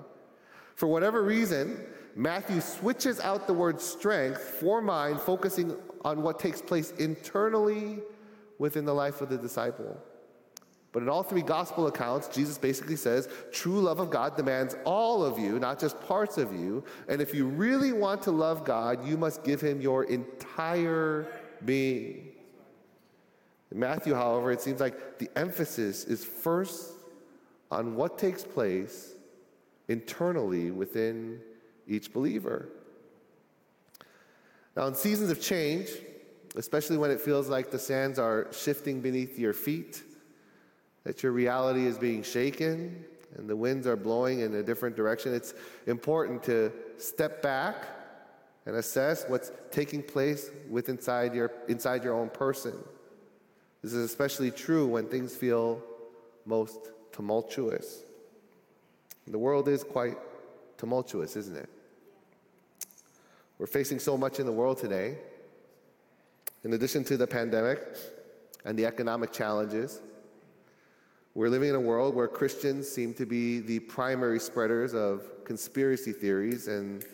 For 0.78 0.86
whatever 0.86 1.24
reason, 1.24 1.82
Matthew 2.16 2.62
switches 2.62 3.20
out 3.20 3.48
the 3.48 3.54
word 3.54 3.82
strength 3.82 4.40
for 4.40 4.80
mind, 4.80 5.20
focusing 5.20 5.76
on 6.06 6.22
what 6.22 6.38
takes 6.38 6.62
place 6.62 6.92
internally 7.00 8.00
within 8.60 8.86
the 8.86 8.94
life 8.94 9.20
of 9.22 9.30
the 9.30 9.40
disciple. 9.40 9.98
But 10.92 11.02
in 11.02 11.10
all 11.10 11.24
three 11.24 11.42
gospel 11.42 11.88
accounts, 11.88 12.28
Jesus 12.28 12.60
basically 12.60 12.96
says 12.96 13.28
true 13.52 13.82
love 13.82 14.00
of 14.00 14.12
God 14.12 14.38
demands 14.38 14.76
all 14.86 15.24
of 15.24 15.40
you, 15.40 15.58
not 15.58 15.80
just 15.80 16.00
parts 16.02 16.38
of 16.38 16.54
you. 16.54 16.84
And 17.10 17.24
if 17.24 17.34
you 17.34 17.48
really 17.48 17.92
want 17.92 18.22
to 18.24 18.32
love 18.32 18.64
God, 18.64 19.04
you 19.04 19.18
must 19.18 19.44
give 19.44 19.60
him 19.60 19.82
your 19.82 20.04
entire 20.04 21.28
being. 21.66 22.30
In 23.72 23.80
Matthew, 23.80 24.14
however, 24.14 24.52
it 24.52 24.62
seems 24.62 24.80
like 24.80 25.18
the 25.18 25.30
emphasis 25.36 26.04
is 26.04 26.24
first 26.24 26.92
on 27.72 27.96
what 27.96 28.20
takes 28.20 28.44
place 28.44 29.16
internally 29.88 30.72
within 30.72 31.40
each 31.88 32.14
believer. 32.14 32.70
Now, 34.76 34.88
in 34.88 34.96
seasons 34.96 35.32
of 35.32 35.42
change, 35.42 35.90
especially 36.56 36.98
when 36.98 37.12
it 37.12 37.20
feels 37.20 37.50
like 37.50 37.72
the 37.72 37.80
sands 37.80 38.20
are 38.20 38.48
shifting 38.52 39.02
beneath 39.02 39.40
your 39.40 39.54
feet, 39.54 40.04
that 41.04 41.24
your 41.24 41.32
reality 41.32 41.86
is 41.86 41.98
being 41.98 42.22
shaken 42.22 43.06
and 43.38 43.50
the 43.50 43.56
winds 43.56 43.88
are 43.88 43.96
blowing 43.96 44.42
in 44.42 44.54
a 44.56 44.64
different 44.64 44.96
direction, 44.96 45.34
it's 45.34 45.54
important 45.86 46.44
to 46.44 46.72
step 46.98 47.42
back 47.42 47.86
and 48.66 48.76
assess 48.76 49.26
what's 49.28 49.52
taking 49.72 50.04
place 50.04 50.52
with 50.70 50.90
inside 50.90 51.34
your, 51.34 51.52
inside 51.70 52.04
your 52.04 52.14
own 52.14 52.30
person. 52.30 52.74
This 53.82 53.94
is 53.94 54.04
especially 54.04 54.52
true 54.52 54.86
when 54.86 55.08
things 55.08 55.36
feel 55.36 55.82
most 56.46 56.92
tumultuous. 57.12 58.04
The 59.28 59.38
world 59.38 59.68
is 59.68 59.84
quite 59.84 60.18
tumultuous, 60.78 61.36
isn't 61.36 61.58
it? 61.58 61.70
We're 63.58 63.68
facing 63.68 64.00
so 64.00 64.18
much 64.18 64.40
in 64.40 64.46
the 64.46 64.52
world 64.52 64.78
today. 64.78 65.18
In 66.64 66.74
addition 66.74 67.04
to 67.06 67.18
the 67.18 67.28
pandemic 67.28 67.84
and 68.66 68.78
the 68.78 68.86
economic 68.86 69.34
challenges, 69.34 70.02
we're 71.34 71.50
living 71.50 71.70
in 71.70 71.76
a 71.76 71.80
world 71.80 72.16
where 72.16 72.28
Christians 72.28 72.88
seem 72.90 73.14
to 73.16 73.26
be 73.26 73.60
the 73.60 73.80
primary 73.80 74.40
spreaders 74.40 74.94
of 74.94 75.44
conspiracy 75.44 76.12
theories 76.12 76.68
and 76.68 77.06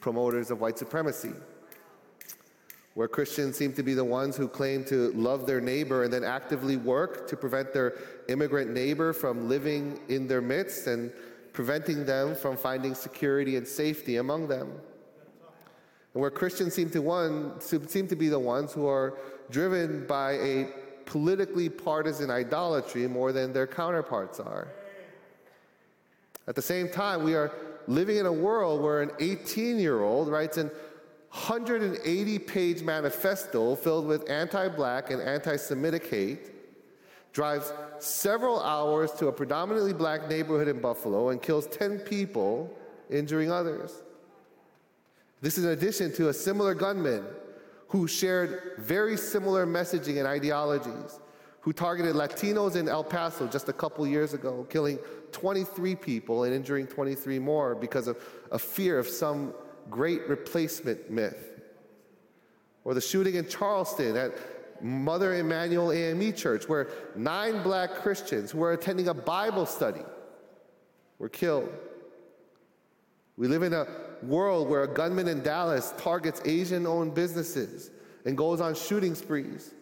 promoters 0.00 0.50
of 0.50 0.60
white 0.60 0.78
supremacy. 0.78 1.32
Where 2.94 3.08
Christians 3.08 3.56
seem 3.56 3.74
to 3.74 3.82
be 3.82 3.92
the 3.92 4.04
ones 4.04 4.36
who 4.36 4.48
claim 4.48 4.84
to 4.86 5.12
love 5.12 5.46
their 5.46 5.60
neighbor 5.60 6.04
and 6.04 6.12
then 6.12 6.24
actively 6.24 6.76
work 6.76 7.28
to 7.28 7.36
prevent 7.36 7.74
their 7.74 7.98
immigrant 8.28 8.70
neighbor 8.70 9.12
from 9.12 9.48
living 9.48 10.00
in 10.08 10.26
their 10.26 10.40
midst 10.40 10.86
and 10.86 11.12
preventing 11.56 12.04
them 12.04 12.34
from 12.34 12.54
finding 12.54 12.94
security 12.94 13.56
and 13.56 13.66
safety 13.66 14.18
among 14.18 14.46
them. 14.46 14.70
And 16.12 16.20
where 16.20 16.30
Christians 16.30 16.74
seem 16.74 16.90
to, 16.90 17.00
one, 17.00 17.58
seem 17.62 18.06
to 18.08 18.14
be 18.14 18.28
the 18.28 18.38
ones 18.38 18.74
who 18.74 18.86
are 18.86 19.16
driven 19.50 20.06
by 20.06 20.32
a 20.32 20.68
politically 21.06 21.70
partisan 21.70 22.30
idolatry 22.30 23.08
more 23.08 23.32
than 23.32 23.54
their 23.54 23.66
counterparts 23.66 24.38
are. 24.38 24.68
At 26.46 26.56
the 26.56 26.62
same 26.62 26.90
time, 26.90 27.24
we 27.24 27.34
are 27.34 27.50
living 27.86 28.18
in 28.18 28.26
a 28.26 28.32
world 28.32 28.82
where 28.82 29.00
an 29.00 29.12
18 29.18 29.78
year 29.78 30.02
old 30.02 30.28
writes 30.28 30.58
an 30.58 30.70
180 31.30 32.38
page 32.40 32.82
manifesto 32.82 33.74
filled 33.76 34.06
with 34.06 34.28
anti 34.28 34.68
black 34.68 35.10
and 35.10 35.22
anti 35.22 35.56
Semitic 35.56 36.06
hate 36.10 36.50
drives 37.36 37.70
several 37.98 38.62
hours 38.62 39.12
to 39.12 39.28
a 39.28 39.32
predominantly 39.32 39.92
black 39.92 40.26
neighborhood 40.26 40.68
in 40.68 40.80
Buffalo 40.80 41.28
and 41.28 41.42
kills 41.42 41.66
10 41.66 41.98
people, 41.98 42.74
injuring 43.10 43.52
others. 43.52 44.02
This 45.42 45.58
is 45.58 45.66
in 45.66 45.72
addition 45.72 46.14
to 46.14 46.30
a 46.30 46.32
similar 46.32 46.72
gunman 46.72 47.26
who 47.88 48.08
shared 48.08 48.76
very 48.78 49.18
similar 49.18 49.66
messaging 49.66 50.16
and 50.16 50.26
ideologies, 50.26 51.20
who 51.60 51.74
targeted 51.74 52.16
Latinos 52.16 52.74
in 52.74 52.88
El 52.88 53.04
Paso 53.04 53.46
just 53.46 53.68
a 53.68 53.72
couple 53.74 54.06
years 54.06 54.32
ago, 54.32 54.66
killing 54.70 54.98
23 55.32 55.94
people 55.94 56.44
and 56.44 56.54
injuring 56.54 56.86
23 56.86 57.38
more 57.38 57.74
because 57.74 58.06
of 58.06 58.16
a 58.50 58.58
fear 58.58 58.98
of 58.98 59.06
some 59.06 59.52
great 59.90 60.26
replacement 60.26 61.10
myth. 61.10 61.60
Or 62.84 62.94
the 62.94 63.02
shooting 63.02 63.34
in 63.34 63.46
Charleston 63.46 64.16
at 64.16 64.32
Mother 64.82 65.34
Emanuel 65.34 65.92
AME 65.92 66.32
Church, 66.32 66.68
where 66.68 66.88
nine 67.14 67.62
black 67.62 67.94
Christians 67.94 68.50
who 68.50 68.58
were 68.58 68.72
attending 68.72 69.08
a 69.08 69.14
Bible 69.14 69.66
study 69.66 70.02
were 71.18 71.28
killed. 71.28 71.72
We 73.36 73.48
live 73.48 73.62
in 73.62 73.72
a 73.72 73.86
world 74.22 74.68
where 74.68 74.82
a 74.82 74.88
gunman 74.88 75.28
in 75.28 75.42
Dallas 75.42 75.92
targets 75.98 76.40
Asian 76.44 76.86
owned 76.86 77.14
businesses 77.14 77.90
and 78.24 78.36
goes 78.36 78.60
on 78.60 78.74
shooting 78.74 79.14
sprees. 79.14 79.72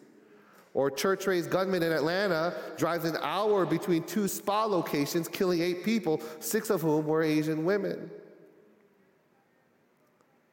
Or 0.75 0.91
church 0.91 1.29
raised 1.29 1.51
gunman 1.51 1.85
in 1.85 1.93
Atlanta 1.93 2.53
drives 2.77 3.05
an 3.05 3.17
hour 3.23 3.65
between 3.65 4.03
two 4.03 4.27
spa 4.27 4.65
locations, 4.65 5.29
killing 5.29 5.61
eight 5.61 5.85
people, 5.85 6.21
six 6.41 6.69
of 6.69 6.83
whom 6.83 7.07
were 7.07 7.23
Asian 7.23 7.65
women. 7.65 8.11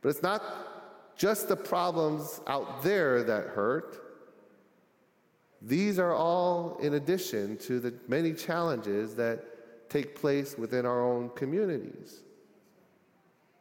But 0.02 0.10
it's 0.10 0.22
not 0.22 0.44
just 1.16 1.48
the 1.48 1.56
problems 1.56 2.40
out 2.48 2.84
there 2.84 3.24
that 3.24 3.48
hurt. 3.48 4.11
These 5.62 6.00
are 6.00 6.14
all 6.14 6.78
in 6.82 6.96
addition 6.96 7.58
to 7.58 7.80
the 7.80 7.94
many 8.08 8.34
challenges 8.34 9.16
that 9.16 9.90
take 9.90 10.16
place 10.16 10.58
within 10.58 10.86
our 10.86 11.04
own 11.04 11.30
communities. 11.30 12.22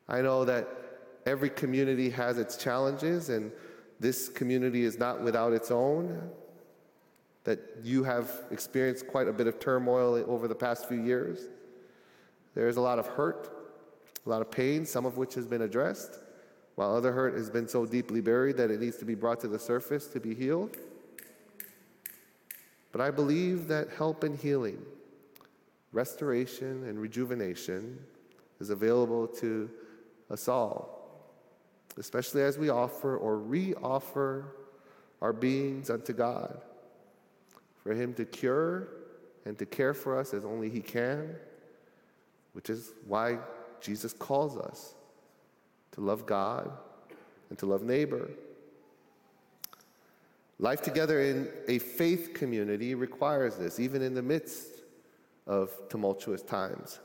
I 0.08 0.22
know 0.22 0.44
that 0.44 0.66
every 1.26 1.50
community 1.50 2.08
has 2.10 2.38
its 2.38 2.56
challenges, 2.56 3.28
and 3.28 3.52
this 3.98 4.28
community 4.28 4.84
is 4.84 4.98
not 4.98 5.20
without 5.22 5.52
its 5.52 5.70
own. 5.70 6.30
That 7.44 7.60
you 7.82 8.02
have 8.04 8.30
experienced 8.50 9.06
quite 9.06 9.28
a 9.28 9.32
bit 9.32 9.46
of 9.46 9.58
turmoil 9.58 10.24
over 10.26 10.48
the 10.48 10.54
past 10.54 10.88
few 10.88 11.02
years. 11.02 11.48
There's 12.54 12.76
a 12.76 12.80
lot 12.80 12.98
of 12.98 13.06
hurt, 13.06 13.50
a 14.24 14.28
lot 14.28 14.40
of 14.40 14.50
pain, 14.50 14.86
some 14.86 15.04
of 15.04 15.16
which 15.16 15.34
has 15.34 15.46
been 15.46 15.62
addressed, 15.62 16.18
while 16.74 16.94
other 16.94 17.12
hurt 17.12 17.34
has 17.34 17.50
been 17.50 17.68
so 17.68 17.86
deeply 17.86 18.20
buried 18.20 18.56
that 18.56 18.70
it 18.70 18.80
needs 18.80 18.96
to 18.98 19.04
be 19.04 19.14
brought 19.14 19.40
to 19.40 19.48
the 19.48 19.58
surface 19.58 20.06
to 20.08 20.20
be 20.20 20.34
healed. 20.34 20.76
But 22.92 23.00
I 23.00 23.10
believe 23.10 23.68
that 23.68 23.88
help 23.90 24.24
and 24.24 24.36
healing, 24.36 24.82
restoration 25.92 26.84
and 26.84 26.98
rejuvenation 26.98 27.98
is 28.60 28.70
available 28.70 29.26
to 29.26 29.70
us 30.30 30.48
all, 30.48 31.24
especially 31.96 32.42
as 32.42 32.58
we 32.58 32.68
offer 32.68 33.16
or 33.16 33.38
re 33.38 33.74
offer 33.82 34.56
our 35.22 35.32
beings 35.32 35.90
unto 35.90 36.12
God, 36.12 36.60
for 37.82 37.92
Him 37.92 38.14
to 38.14 38.24
cure 38.24 38.88
and 39.44 39.58
to 39.58 39.66
care 39.66 39.94
for 39.94 40.18
us 40.18 40.34
as 40.34 40.44
only 40.44 40.68
He 40.68 40.80
can, 40.80 41.34
which 42.52 42.70
is 42.70 42.92
why 43.06 43.38
Jesus 43.80 44.12
calls 44.12 44.56
us 44.56 44.94
to 45.92 46.00
love 46.00 46.26
God 46.26 46.70
and 47.48 47.58
to 47.58 47.66
love 47.66 47.82
neighbor. 47.82 48.30
Life 50.60 50.82
together 50.82 51.22
in 51.22 51.48
a 51.68 51.78
faith 51.78 52.34
community 52.34 52.94
requires 52.94 53.56
this, 53.56 53.80
even 53.80 54.02
in 54.02 54.12
the 54.12 54.22
midst 54.22 54.68
of 55.46 55.70
tumultuous 55.88 56.42
times. 56.42 57.00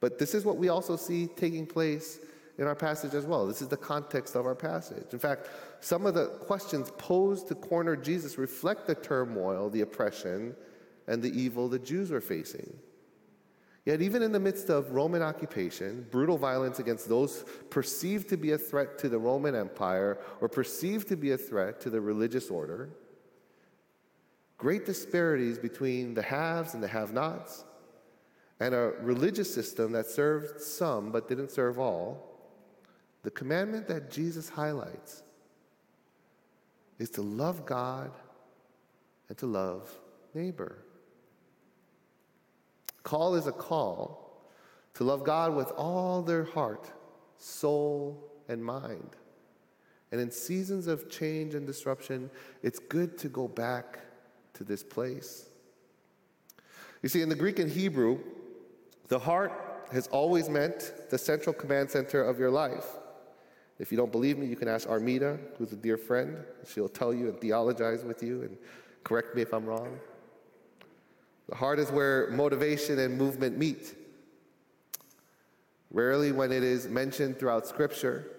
But 0.00 0.18
this 0.18 0.34
is 0.34 0.44
what 0.44 0.56
we 0.56 0.68
also 0.68 0.96
see 0.96 1.28
taking 1.28 1.66
place 1.66 2.18
in 2.58 2.66
our 2.66 2.74
passage 2.74 3.14
as 3.14 3.26
well. 3.26 3.46
This 3.46 3.62
is 3.62 3.68
the 3.68 3.76
context 3.76 4.34
of 4.34 4.44
our 4.44 4.56
passage. 4.56 5.12
In 5.12 5.20
fact, 5.20 5.48
some 5.78 6.04
of 6.04 6.14
the 6.14 6.26
questions 6.26 6.90
posed 6.98 7.46
to 7.46 7.54
corner 7.54 7.94
Jesus 7.94 8.38
reflect 8.38 8.88
the 8.88 8.96
turmoil, 8.96 9.70
the 9.70 9.82
oppression, 9.82 10.56
and 11.06 11.22
the 11.22 11.30
evil 11.30 11.68
the 11.68 11.78
Jews 11.78 12.10
were 12.10 12.20
facing. 12.20 12.76
Yet, 13.86 14.02
even 14.02 14.20
in 14.20 14.32
the 14.32 14.40
midst 14.40 14.68
of 14.68 14.90
Roman 14.90 15.22
occupation, 15.22 16.08
brutal 16.10 16.36
violence 16.36 16.80
against 16.80 17.08
those 17.08 17.44
perceived 17.70 18.28
to 18.30 18.36
be 18.36 18.50
a 18.50 18.58
threat 18.58 18.98
to 18.98 19.08
the 19.08 19.18
Roman 19.18 19.54
Empire 19.54 20.18
or 20.40 20.48
perceived 20.48 21.06
to 21.08 21.16
be 21.16 21.30
a 21.30 21.38
threat 21.38 21.80
to 21.82 21.90
the 21.90 22.00
religious 22.00 22.50
order, 22.50 22.90
great 24.58 24.86
disparities 24.86 25.56
between 25.56 26.14
the 26.14 26.22
haves 26.22 26.74
and 26.74 26.82
the 26.82 26.88
have 26.88 27.12
nots, 27.12 27.64
and 28.58 28.74
a 28.74 28.92
religious 29.02 29.54
system 29.54 29.92
that 29.92 30.06
served 30.06 30.60
some 30.60 31.12
but 31.12 31.28
didn't 31.28 31.52
serve 31.52 31.78
all, 31.78 32.40
the 33.22 33.30
commandment 33.30 33.86
that 33.86 34.10
Jesus 34.10 34.48
highlights 34.48 35.22
is 36.98 37.10
to 37.10 37.22
love 37.22 37.64
God 37.64 38.10
and 39.28 39.38
to 39.38 39.46
love 39.46 39.96
neighbor. 40.34 40.78
Call 43.06 43.36
is 43.36 43.46
a 43.46 43.52
call 43.52 44.42
to 44.94 45.04
love 45.04 45.22
God 45.22 45.54
with 45.54 45.70
all 45.76 46.22
their 46.22 46.42
heart, 46.42 46.90
soul, 47.38 48.20
and 48.48 48.64
mind. 48.64 49.10
And 50.10 50.20
in 50.20 50.28
seasons 50.28 50.88
of 50.88 51.08
change 51.08 51.54
and 51.54 51.64
disruption, 51.64 52.28
it's 52.64 52.80
good 52.80 53.16
to 53.18 53.28
go 53.28 53.46
back 53.46 54.00
to 54.54 54.64
this 54.64 54.82
place. 54.82 55.48
You 57.00 57.08
see, 57.08 57.22
in 57.22 57.28
the 57.28 57.36
Greek 57.36 57.60
and 57.60 57.70
Hebrew, 57.70 58.18
the 59.06 59.20
heart 59.20 59.52
has 59.92 60.08
always 60.08 60.48
meant 60.48 60.92
the 61.08 61.16
central 61.16 61.52
command 61.52 61.88
center 61.88 62.24
of 62.24 62.40
your 62.40 62.50
life. 62.50 62.86
If 63.78 63.92
you 63.92 63.96
don't 63.96 64.10
believe 64.10 64.36
me, 64.36 64.46
you 64.46 64.56
can 64.56 64.66
ask 64.66 64.88
Armida, 64.88 65.38
who's 65.58 65.72
a 65.72 65.76
dear 65.76 65.96
friend. 65.96 66.38
She'll 66.68 66.88
tell 66.88 67.14
you 67.14 67.28
and 67.28 67.40
theologize 67.40 68.02
with 68.02 68.20
you 68.20 68.42
and 68.42 68.58
correct 69.04 69.36
me 69.36 69.42
if 69.42 69.54
I'm 69.54 69.64
wrong. 69.64 69.96
The 71.48 71.54
heart 71.54 71.78
is 71.78 71.90
where 71.90 72.30
motivation 72.30 72.98
and 72.98 73.16
movement 73.16 73.56
meet. 73.56 73.94
Rarely, 75.90 76.32
when 76.32 76.50
it 76.50 76.62
is 76.62 76.88
mentioned 76.88 77.38
throughout 77.38 77.66
Scripture, 77.66 78.32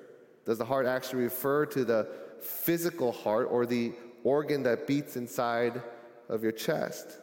does 0.46 0.58
the 0.58 0.66
heart 0.66 0.86
actually 0.86 1.24
refer 1.24 1.66
to 1.68 1.86
the 1.86 2.08
physical 2.42 3.12
heart 3.12 3.48
or 3.50 3.66
the 3.66 3.94
organ 4.24 4.64
that 4.64 4.88
beats 4.88 5.16
inside 5.16 5.82
of 6.30 6.44
your 6.44 6.52
chest. 6.52 7.20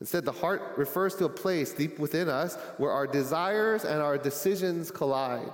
Instead, 0.00 0.24
the 0.24 0.32
heart 0.32 0.74
refers 0.76 1.14
to 1.16 1.24
a 1.24 1.28
place 1.28 1.72
deep 1.72 1.98
within 1.98 2.28
us 2.28 2.56
where 2.76 2.90
our 2.90 3.06
desires 3.06 3.84
and 3.84 4.00
our 4.00 4.18
decisions 4.18 4.90
collide. 4.90 5.52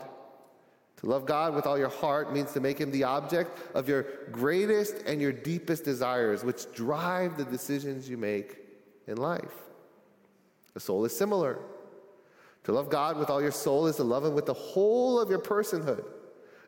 To 0.99 1.07
love 1.07 1.27
God 1.27 1.55
with 1.55 1.67
all 1.67 1.79
your 1.79 1.89
heart 1.89 2.33
means 2.33 2.53
to 2.53 2.61
make 2.61 2.79
Him 2.79 2.91
the 2.91 3.05
object 3.05 3.59
of 3.75 3.89
your 3.89 4.07
greatest 4.33 4.97
and 5.07 5.21
your 5.21 5.33
deepest 5.33 5.85
desires, 5.85 6.45
which 6.45 6.73
drive 6.75 7.37
the 7.37 7.45
decisions 7.45 8.09
you 8.09 8.17
make 8.17 8.64
in 9.07 9.17
life. 9.17 9.53
The 10.75 10.81
soul 10.81 11.05
is 11.05 11.17
similar. 11.17 11.59
To 12.65 12.73
love 12.73 12.89
God 12.89 13.19
with 13.19 13.31
all 13.31 13.43
your 13.43 13.53
soul 13.53 13.87
is 13.87 13.97
to 13.97 14.05
love 14.05 14.25
Him 14.25 14.35
with 14.35 14.47
the 14.47 14.55
whole 14.55 15.21
of 15.21 15.31
your 15.31 15.39
personhood. 15.39 16.05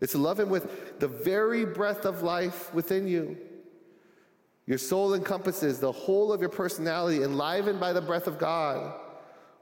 It's 0.00 0.12
to 0.12 0.18
love 0.18 0.38
Him 0.38 0.50
with 0.50 0.98
the 1.00 1.08
very 1.08 1.64
breath 1.64 2.04
of 2.04 2.22
life 2.22 2.72
within 2.74 3.08
you. 3.08 3.36
Your 4.66 4.78
soul 4.78 5.14
encompasses 5.14 5.78
the 5.78 5.92
whole 5.92 6.32
of 6.32 6.40
your 6.40 6.50
personality, 6.50 7.22
enlivened 7.22 7.80
by 7.80 7.92
the 7.92 8.00
breath 8.00 8.26
of 8.26 8.38
God, 8.38 8.94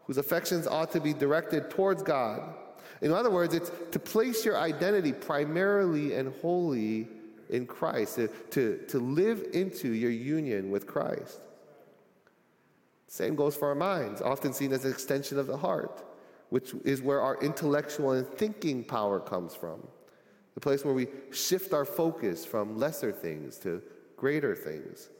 whose 0.06 0.18
affections 0.18 0.66
ought 0.66 0.90
to 0.92 1.00
be 1.00 1.12
directed 1.12 1.70
towards 1.70 2.02
God. 2.02 2.54
In 3.00 3.12
other 3.12 3.30
words, 3.30 3.54
it's 3.54 3.70
to 3.92 3.98
place 3.98 4.44
your 4.44 4.56
identity 4.56 5.12
primarily 5.12 6.14
and 6.14 6.32
wholly 6.40 7.08
in 7.50 7.66
Christ, 7.66 8.16
to, 8.16 8.28
to, 8.50 8.78
to 8.88 8.98
live 8.98 9.44
into 9.52 9.88
your 9.88 10.10
union 10.10 10.70
with 10.70 10.86
Christ. 10.86 11.38
Same 13.14 13.36
goes 13.36 13.54
for 13.54 13.68
our 13.68 13.76
minds, 13.76 14.20
often 14.20 14.52
seen 14.52 14.72
as 14.72 14.84
an 14.84 14.90
extension 14.90 15.38
of 15.38 15.46
the 15.46 15.56
heart, 15.56 16.02
which 16.48 16.74
is 16.84 17.00
where 17.00 17.20
our 17.20 17.40
intellectual 17.40 18.10
and 18.10 18.26
thinking 18.26 18.82
power 18.82 19.20
comes 19.20 19.54
from. 19.54 19.86
The 20.54 20.60
place 20.60 20.84
where 20.84 20.94
we 20.94 21.06
shift 21.30 21.72
our 21.72 21.84
focus 21.84 22.44
from 22.44 22.76
lesser 22.76 23.12
things 23.12 23.56
to 23.58 23.80
greater 24.16 24.56
things. 24.56 25.10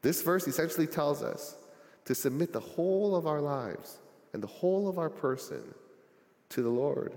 This 0.00 0.22
verse 0.22 0.46
essentially 0.46 0.86
tells 0.86 1.24
us 1.24 1.56
to 2.04 2.14
submit 2.14 2.52
the 2.52 2.60
whole 2.60 3.16
of 3.16 3.26
our 3.26 3.40
lives 3.40 3.98
and 4.32 4.40
the 4.40 4.46
whole 4.46 4.88
of 4.88 4.96
our 4.96 5.10
person 5.10 5.74
to 6.50 6.62
the 6.62 6.70
Lord. 6.70 7.14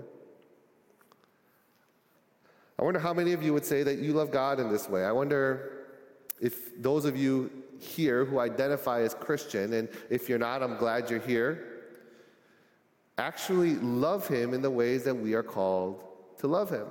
I 2.76 2.82
wonder 2.82 2.98
how 2.98 3.14
many 3.14 3.34
of 3.34 3.44
you 3.44 3.54
would 3.54 3.64
say 3.64 3.84
that 3.84 3.98
you 3.98 4.14
love 4.14 4.32
God 4.32 4.58
in 4.58 4.68
this 4.68 4.88
way. 4.88 5.04
I 5.04 5.12
wonder 5.12 5.84
if 6.40 6.82
those 6.82 7.04
of 7.04 7.16
you 7.16 7.52
here 7.78 8.24
who 8.24 8.38
identify 8.38 9.00
as 9.00 9.14
Christian, 9.14 9.72
and 9.72 9.88
if 10.10 10.28
you're 10.28 10.38
not, 10.38 10.62
I'm 10.62 10.76
glad 10.76 11.10
you're 11.10 11.20
here, 11.20 11.64
actually 13.18 13.76
love 13.76 14.28
Him 14.28 14.54
in 14.54 14.62
the 14.62 14.70
ways 14.70 15.04
that 15.04 15.14
we 15.14 15.34
are 15.34 15.42
called 15.42 16.00
to 16.38 16.46
love 16.46 16.70
Him. 16.70 16.86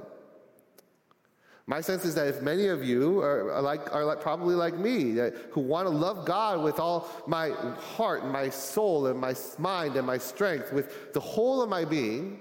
My 1.69 1.82
sense 1.82 2.06
is 2.06 2.15
that 2.15 2.28
if 2.28 2.41
many 2.41 2.67
of 2.67 2.82
you 2.82 3.19
are, 3.19 3.62
like, 3.62 3.93
are 3.93 4.06
like, 4.06 4.21
probably 4.21 4.56
like 4.56 4.78
me, 4.78 5.12
that, 5.13 5.36
who 5.52 5.60
want 5.60 5.86
to 5.86 5.93
love 5.93 6.26
God 6.26 6.63
with 6.63 6.80
all 6.80 7.10
my 7.28 7.50
heart 7.95 8.23
and 8.23 8.32
my 8.32 8.50
soul 8.50 9.08
and 9.08 9.19
my 9.19 9.36
mind 9.58 9.97
and 9.97 10.08
my 10.08 10.17
strength, 10.17 10.71
with 10.71 11.12
the 11.12 11.19
whole 11.19 11.62
of 11.62 11.69
my 11.69 11.84
being, 11.84 12.39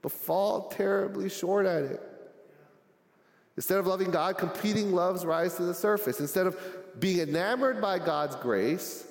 but 0.00 0.10
fall 0.10 0.70
terribly 0.70 1.28
short 1.28 1.66
at 1.66 1.82
it. 1.82 2.02
Instead 3.56 3.78
of 3.78 3.86
loving 3.86 4.10
God, 4.10 4.38
competing 4.38 4.92
loves 4.92 5.26
rise 5.26 5.56
to 5.56 5.62
the 5.62 5.74
surface. 5.74 6.20
Instead 6.20 6.46
of 6.46 6.58
being 6.98 7.20
enamored 7.20 7.80
by 7.80 7.98
God's 7.98 8.36
grace, 8.36 9.06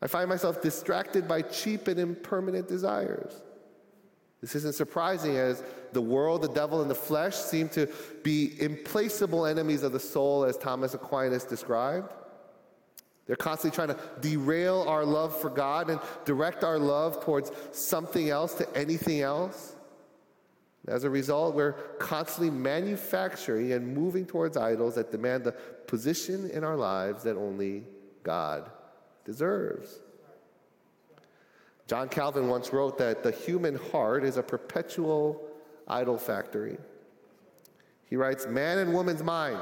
I 0.00 0.06
find 0.06 0.28
myself 0.28 0.62
distracted 0.62 1.26
by 1.26 1.42
cheap 1.42 1.88
and 1.88 1.98
impermanent 1.98 2.68
desires. 2.68 3.32
This 4.40 4.54
isn't 4.54 4.76
surprising 4.76 5.36
as 5.36 5.64
the 5.92 6.00
world, 6.00 6.42
the 6.42 6.48
devil, 6.48 6.80
and 6.80 6.90
the 6.90 6.94
flesh 6.94 7.34
seem 7.34 7.68
to 7.70 7.88
be 8.22 8.52
implacable 8.60 9.46
enemies 9.46 9.82
of 9.82 9.92
the 9.92 9.98
soul, 10.00 10.44
as 10.44 10.56
Thomas 10.56 10.94
Aquinas 10.94 11.44
described. 11.44 12.12
They're 13.26 13.36
constantly 13.36 13.74
trying 13.74 13.88
to 13.88 13.98
derail 14.20 14.84
our 14.86 15.04
love 15.04 15.38
for 15.38 15.50
God 15.50 15.90
and 15.90 16.00
direct 16.24 16.62
our 16.62 16.78
love 16.78 17.22
towards 17.24 17.50
something 17.72 18.30
else, 18.30 18.54
to 18.54 18.76
anything 18.76 19.20
else. 19.20 19.74
As 20.86 21.04
a 21.04 21.10
result, 21.10 21.54
we're 21.54 21.72
constantly 21.98 22.50
manufacturing 22.50 23.72
and 23.72 23.94
moving 23.94 24.24
towards 24.24 24.56
idols 24.56 24.94
that 24.94 25.10
demand 25.10 25.44
the 25.44 25.54
position 25.88 26.48
in 26.50 26.62
our 26.62 26.76
lives 26.76 27.24
that 27.24 27.36
only 27.36 27.82
God 28.22 28.70
deserves. 29.24 29.98
John 31.88 32.08
Calvin 32.08 32.48
once 32.48 32.72
wrote 32.72 32.98
that 32.98 33.22
the 33.22 33.32
human 33.32 33.76
heart 33.90 34.22
is 34.22 34.36
a 34.36 34.42
perpetual 34.42 35.42
idol 35.88 36.18
factory. 36.18 36.76
He 38.04 38.16
writes, 38.16 38.46
Man 38.46 38.78
and 38.78 38.92
woman's 38.92 39.22
mind, 39.22 39.58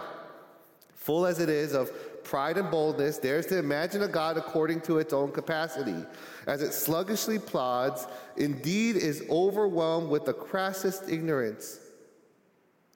full 0.94 1.24
as 1.24 1.38
it 1.38 1.48
is 1.48 1.72
of 1.72 1.90
pride 2.24 2.58
and 2.58 2.68
boldness, 2.68 3.18
dares 3.18 3.46
to 3.46 3.58
imagine 3.58 4.02
a 4.02 4.08
God 4.08 4.36
according 4.36 4.80
to 4.82 4.98
its 4.98 5.12
own 5.12 5.30
capacity. 5.30 6.04
As 6.48 6.62
it 6.62 6.72
sluggishly 6.72 7.38
plods, 7.38 8.08
indeed 8.36 8.96
is 8.96 9.24
overwhelmed 9.30 10.10
with 10.10 10.24
the 10.24 10.34
crassest 10.34 11.08
ignorance. 11.08 11.78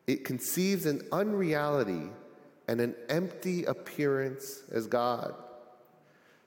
It 0.08 0.24
conceives 0.24 0.86
an 0.86 1.02
unreality 1.12 2.10
and 2.70 2.80
an 2.80 2.94
empty 3.08 3.64
appearance 3.64 4.62
as 4.70 4.86
God. 4.86 5.34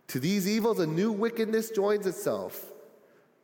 To 0.08 0.22
these 0.22 0.48
evils, 0.48 0.80
a 0.80 0.88
new 0.88 1.12
wickedness 1.12 1.70
joins 1.70 2.08
itself. 2.08 2.72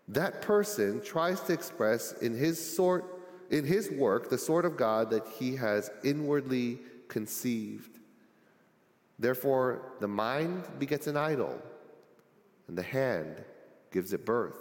That 0.08 0.42
person 0.42 1.02
tries 1.02 1.42
to 1.42 1.54
express 1.54 2.14
in 2.14 2.34
his 2.34 2.58
sort, 2.58 3.04
in 3.50 3.66
his 3.66 3.92
work, 3.92 4.30
the 4.30 4.38
sort 4.38 4.64
of 4.64 4.78
God 4.78 5.10
that 5.10 5.28
he 5.28 5.58
has 5.58 5.92
inwardly 6.06 6.80
conceived. 7.10 8.00
Therefore, 9.20 9.82
the 10.00 10.08
mind 10.08 10.64
begets 10.80 11.08
an 11.08 11.18
idol, 11.18 11.62
and 12.70 12.78
the 12.78 12.84
hand 12.84 13.44
gives 13.92 14.14
it 14.14 14.26
birth. 14.26 14.56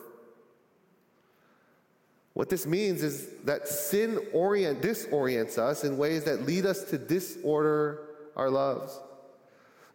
What 2.35 2.48
this 2.48 2.66
means 2.66 3.04
is 3.04 3.28
that 3.44 3.68
sin 3.68 4.18
orient, 4.33 4.83
disorients 4.83 5.57
us 5.57 5.85
in 5.85 5.96
ways 5.96 6.24
that 6.24 6.46
lead 6.46 6.66
us 6.66 6.83
to 6.90 6.98
disorder 6.98 8.08
our 8.38 8.51
loves. 8.51 9.01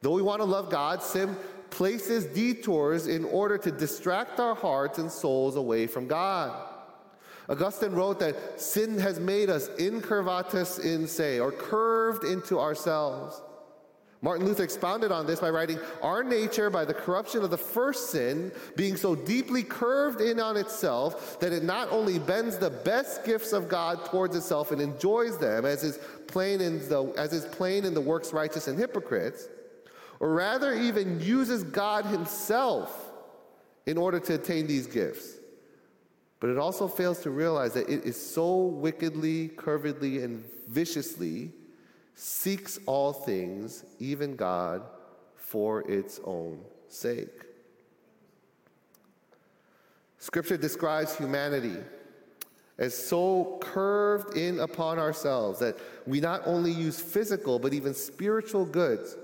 Though 0.01 0.11
we 0.11 0.21
want 0.21 0.41
to 0.41 0.45
love 0.45 0.69
God, 0.69 1.01
sin 1.01 1.35
places 1.69 2.25
detours 2.25 3.07
in 3.07 3.25
order 3.25 3.57
to 3.57 3.71
distract 3.71 4.39
our 4.39 4.53
hearts 4.53 4.99
and 4.99 5.11
souls 5.11 5.55
away 5.55 5.87
from 5.87 6.07
God. 6.07 6.69
Augustine 7.49 7.93
wrote 7.93 8.19
that 8.19 8.61
sin 8.61 8.99
has 8.99 9.19
made 9.19 9.49
us 9.49 9.69
incurvatus 9.69 10.83
in 10.83 11.07
se, 11.07 11.39
or 11.39 11.51
curved 11.51 12.23
into 12.23 12.59
ourselves. 12.59 13.41
Martin 14.23 14.47
Luther 14.47 14.63
expounded 14.63 15.11
on 15.11 15.27
this 15.27 15.41
by 15.41 15.49
writing, 15.49 15.77
Our 16.01 16.23
nature, 16.23 16.69
by 16.69 16.85
the 16.85 16.93
corruption 16.93 17.43
of 17.43 17.51
the 17.51 17.57
first 17.57 18.09
sin, 18.09 18.53
being 18.77 18.95
so 18.95 19.15
deeply 19.15 19.63
curved 19.63 20.21
in 20.21 20.39
on 20.39 20.55
itself 20.55 21.41
that 21.41 21.51
it 21.51 21.63
not 21.65 21.91
only 21.91 22.19
bends 22.19 22.57
the 22.57 22.69
best 22.69 23.25
gifts 23.25 23.51
of 23.51 23.67
God 23.67 24.05
towards 24.05 24.33
itself 24.33 24.71
and 24.71 24.81
enjoys 24.81 25.37
them, 25.37 25.65
as 25.65 25.83
is 25.83 25.99
plain 26.27 26.61
in 26.61 26.79
the, 26.87 27.03
as 27.17 27.33
is 27.33 27.43
plain 27.53 27.83
in 27.83 27.93
the 27.93 27.99
works 27.99 28.31
righteous 28.31 28.69
and 28.69 28.79
hypocrites, 28.79 29.49
or 30.21 30.33
rather 30.33 30.73
even 30.73 31.19
uses 31.19 31.65
God 31.65 32.05
Himself 32.05 33.11
in 33.85 33.97
order 33.97 34.21
to 34.21 34.35
attain 34.35 34.67
these 34.67 34.87
gifts. 34.87 35.33
But 36.39 36.49
it 36.49 36.57
also 36.57 36.87
fails 36.87 37.19
to 37.23 37.29
realize 37.29 37.73
that 37.73 37.89
it 37.89 38.05
is 38.05 38.15
so 38.15 38.55
wickedly, 38.55 39.49
curvedly, 39.49 40.23
and 40.23 40.45
viciously 40.69 41.51
seeks 42.15 42.79
all 42.85 43.13
things, 43.13 43.83
even 43.99 44.35
God, 44.35 44.83
for 45.35 45.89
its 45.89 46.19
own 46.23 46.59
sake. 46.87 47.43
Scripture 50.17 50.57
describes 50.57 51.15
humanity 51.15 51.77
as 52.77 52.95
so 52.95 53.59
curved 53.61 54.37
in 54.37 54.59
upon 54.59 54.97
ourselves 54.97 55.59
that 55.59 55.77
we 56.07 56.19
not 56.19 56.41
only 56.45 56.71
use 56.71 56.99
physical 56.99 57.59
but 57.59 57.73
even 57.73 57.93
spiritual 57.93 58.65
goods 58.65 59.15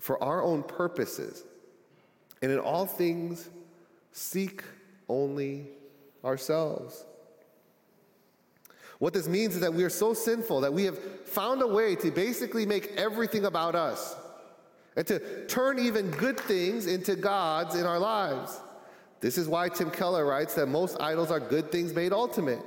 for 0.00 0.22
our 0.22 0.42
own 0.42 0.62
purposes, 0.64 1.44
and 2.42 2.50
in 2.50 2.58
all 2.58 2.86
things 2.86 3.48
seek 4.10 4.64
only 5.08 5.68
ourselves. 6.24 7.04
What 9.02 9.14
this 9.14 9.26
means 9.26 9.56
is 9.56 9.62
that 9.62 9.74
we 9.74 9.82
are 9.82 9.90
so 9.90 10.14
sinful 10.14 10.60
that 10.60 10.72
we 10.72 10.84
have 10.84 10.96
found 11.26 11.60
a 11.60 11.66
way 11.66 11.96
to 11.96 12.12
basically 12.12 12.64
make 12.64 12.92
everything 12.96 13.46
about 13.46 13.74
us 13.74 14.14
and 14.94 15.04
to 15.08 15.44
turn 15.46 15.80
even 15.80 16.08
good 16.12 16.38
things 16.38 16.86
into 16.86 17.16
gods 17.16 17.74
in 17.74 17.84
our 17.84 17.98
lives. 17.98 18.60
This 19.18 19.38
is 19.38 19.48
why 19.48 19.70
Tim 19.70 19.90
Keller 19.90 20.24
writes 20.24 20.54
that 20.54 20.66
most 20.66 21.00
idols 21.00 21.32
are 21.32 21.40
good 21.40 21.72
things 21.72 21.92
made 21.92 22.12
ultimate. 22.12 22.60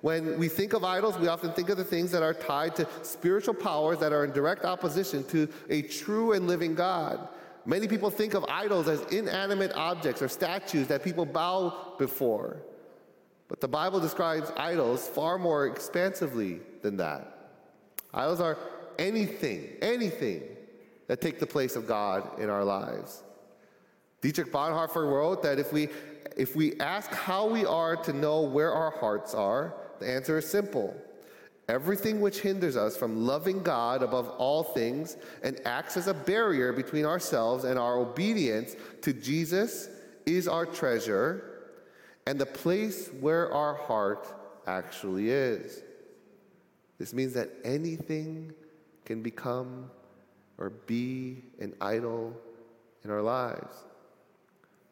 When 0.00 0.38
we 0.38 0.46
think 0.46 0.74
of 0.74 0.84
idols, 0.84 1.18
we 1.18 1.26
often 1.26 1.52
think 1.54 1.70
of 1.70 1.76
the 1.76 1.82
things 1.82 2.12
that 2.12 2.22
are 2.22 2.34
tied 2.34 2.76
to 2.76 2.86
spiritual 3.02 3.54
powers 3.54 3.98
that 3.98 4.12
are 4.12 4.24
in 4.24 4.30
direct 4.30 4.64
opposition 4.64 5.24
to 5.24 5.48
a 5.70 5.82
true 5.82 6.34
and 6.34 6.46
living 6.46 6.76
God. 6.76 7.26
Many 7.66 7.88
people 7.88 8.10
think 8.10 8.34
of 8.34 8.44
idols 8.44 8.86
as 8.86 9.00
inanimate 9.12 9.72
objects 9.72 10.22
or 10.22 10.28
statues 10.28 10.86
that 10.86 11.02
people 11.02 11.26
bow 11.26 11.96
before. 11.98 12.62
But 13.50 13.60
the 13.60 13.68
Bible 13.68 13.98
describes 13.98 14.52
idols 14.56 15.06
far 15.08 15.36
more 15.36 15.66
expansively 15.66 16.60
than 16.82 16.96
that. 16.98 17.50
Idols 18.14 18.40
are 18.40 18.56
anything, 18.96 19.70
anything 19.82 20.42
that 21.08 21.20
take 21.20 21.40
the 21.40 21.46
place 21.46 21.74
of 21.74 21.88
God 21.88 22.38
in 22.38 22.48
our 22.48 22.64
lives. 22.64 23.24
Dietrich 24.20 24.52
Bonhoeffer 24.52 25.10
wrote 25.10 25.42
that 25.42 25.58
if 25.58 25.72
we 25.72 25.88
if 26.36 26.54
we 26.54 26.78
ask 26.78 27.10
how 27.10 27.48
we 27.48 27.66
are 27.66 27.96
to 27.96 28.12
know 28.12 28.42
where 28.42 28.72
our 28.72 28.92
hearts 28.92 29.34
are, 29.34 29.74
the 29.98 30.08
answer 30.08 30.38
is 30.38 30.48
simple. 30.48 30.94
Everything 31.68 32.20
which 32.20 32.40
hinders 32.40 32.76
us 32.76 32.96
from 32.96 33.26
loving 33.26 33.64
God 33.64 34.04
above 34.04 34.28
all 34.38 34.62
things 34.62 35.16
and 35.42 35.60
acts 35.64 35.96
as 35.96 36.06
a 36.06 36.14
barrier 36.14 36.72
between 36.72 37.04
ourselves 37.04 37.64
and 37.64 37.78
our 37.78 37.98
obedience 37.98 38.76
to 39.02 39.12
Jesus 39.12 39.88
is 40.24 40.46
our 40.46 40.66
treasure 40.66 41.49
and 42.26 42.38
the 42.38 42.46
place 42.46 43.10
where 43.20 43.52
our 43.52 43.74
heart 43.74 44.32
actually 44.66 45.30
is. 45.30 45.82
This 46.98 47.14
means 47.14 47.32
that 47.34 47.50
anything 47.64 48.52
can 49.04 49.22
become 49.22 49.90
or 50.58 50.70
be 50.70 51.42
an 51.58 51.74
idol 51.80 52.36
in 53.04 53.10
our 53.10 53.22
lives. 53.22 53.74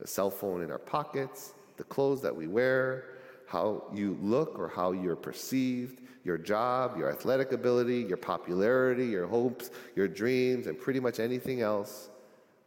The 0.00 0.06
cell 0.06 0.30
phone 0.30 0.62
in 0.62 0.70
our 0.70 0.78
pockets, 0.78 1.52
the 1.76 1.84
clothes 1.84 2.22
that 2.22 2.34
we 2.34 2.46
wear, 2.46 3.04
how 3.46 3.84
you 3.94 4.18
look 4.22 4.58
or 4.58 4.68
how 4.68 4.92
you're 4.92 5.16
perceived, 5.16 6.00
your 6.24 6.38
job, 6.38 6.96
your 6.98 7.10
athletic 7.10 7.52
ability, 7.52 8.02
your 8.02 8.16
popularity, 8.16 9.06
your 9.06 9.26
hopes, 9.26 9.70
your 9.96 10.08
dreams, 10.08 10.66
and 10.66 10.78
pretty 10.78 11.00
much 11.00 11.20
anything 11.20 11.60
else 11.60 12.10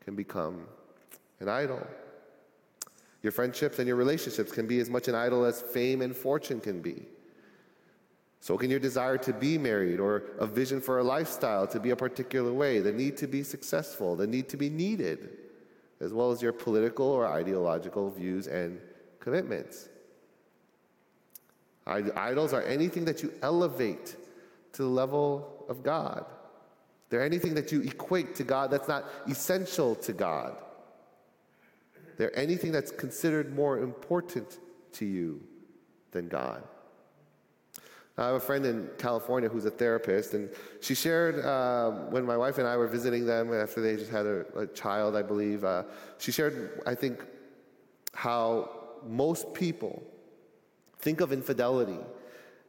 can 0.04 0.16
become 0.16 0.66
an 1.40 1.50
idol. 1.50 1.86
Your 3.24 3.32
friendships 3.32 3.80
and 3.80 3.88
your 3.88 3.98
relationships 3.98 4.52
can 4.52 4.68
be 4.68 4.80
as 4.80 4.90
much 4.90 5.08
an 5.08 5.16
idol 5.16 5.46
as 5.46 5.62
fame 5.62 6.02
and 6.02 6.16
fortune 6.16 6.60
can 6.60 6.82
be. 6.82 7.06
So 8.40 8.58
can 8.58 8.72
your 8.72 8.80
desire 8.80 9.20
to 9.20 9.34
be 9.34 9.60
married 9.60 10.00
or 10.00 10.24
a 10.40 10.48
vision 10.48 10.82
for 10.82 10.98
a 10.98 11.04
lifestyle 11.04 11.68
to 11.68 11.80
be 11.80 11.92
a 11.92 11.96
particular 11.96 12.52
way, 12.52 12.80
the 12.80 12.92
need 12.92 13.16
to 13.18 13.28
be 13.28 13.44
successful, 13.44 14.16
the 14.16 14.26
need 14.26 14.50
to 14.50 14.58
be 14.58 14.70
needed, 14.70 15.38
as 16.00 16.12
well 16.12 16.32
as 16.32 16.42
your 16.42 16.52
political 16.52 17.06
or 17.06 17.28
ideological 17.28 18.10
views 18.10 18.48
and 18.48 18.80
commitments. 19.20 19.90
Idols 21.86 22.54
are 22.54 22.64
anything 22.64 23.06
that 23.06 23.22
you 23.22 23.32
elevate 23.44 24.16
to 24.74 24.82
the 24.82 24.90
level 24.90 25.66
of 25.70 25.84
God. 25.84 26.26
They're 27.10 27.24
anything 27.24 27.54
that 27.56 27.72
you 27.72 27.82
equate 27.82 28.34
to 28.36 28.44
God 28.44 28.72
that's 28.72 28.88
not 28.88 29.06
essential 29.28 29.94
to 29.96 30.14
God. 30.14 30.56
They're 32.22 32.38
anything 32.38 32.72
that's 32.72 32.92
considered 32.92 33.56
more 33.56 33.80
important 33.80 34.60
to 34.94 35.06
you 35.06 35.42
than 36.12 36.28
God. 36.28 36.64
I 38.16 38.28
have 38.28 38.36
a 38.36 38.40
friend 38.40 38.64
in 38.66 38.90
California 39.00 39.50
who's 39.50 39.66
a 39.66 39.72
therapist, 39.72 40.36
and 40.36 40.50
she 40.82 40.94
shared 40.94 41.44
uh, 41.44 41.90
when 42.12 42.24
my 42.24 42.38
wife 42.38 42.60
and 42.60 42.68
I 42.68 42.78
were 42.78 42.86
visiting 42.86 43.26
them 43.26 43.52
after 43.52 43.82
they 43.82 43.96
just 43.96 44.12
had 44.12 44.28
a, 44.28 44.46
a 44.56 44.68
child, 44.68 45.16
I 45.16 45.24
believe. 45.24 45.64
Uh, 45.64 45.86
she 46.20 46.32
shared, 46.32 46.84
I 46.86 46.94
think, 46.94 47.26
how 48.14 48.70
most 49.04 49.56
people 49.56 50.04
Think 51.02 51.20
of 51.20 51.34
infidelity 51.34 51.98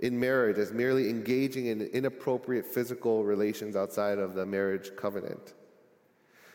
in 0.00 0.18
marriage 0.18 0.56
as 0.56 0.72
merely 0.72 1.10
engaging 1.10 1.66
in 1.66 1.82
inappropriate 1.82 2.66
physical 2.66 3.24
relations 3.24 3.76
outside 3.76 4.18
of 4.18 4.34
the 4.34 4.46
marriage 4.46 4.96
covenant. 4.96 5.52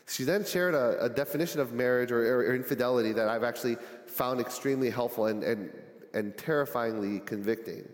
She 0.08 0.24
then 0.24 0.44
shared 0.44 0.74
a, 0.74 1.04
a 1.04 1.08
definition 1.08 1.60
of 1.60 1.72
marriage 1.72 2.10
or, 2.10 2.40
or, 2.40 2.54
infidelity 2.54 3.12
that 3.12 3.28
I've 3.28 3.44
actually 3.44 3.76
found 4.06 4.40
extremely 4.40 4.88
helpful 4.88 5.26
and, 5.26 5.44
and, 5.44 5.70
and 6.14 6.36
terrifyingly 6.38 7.20
convicting. 7.20 7.86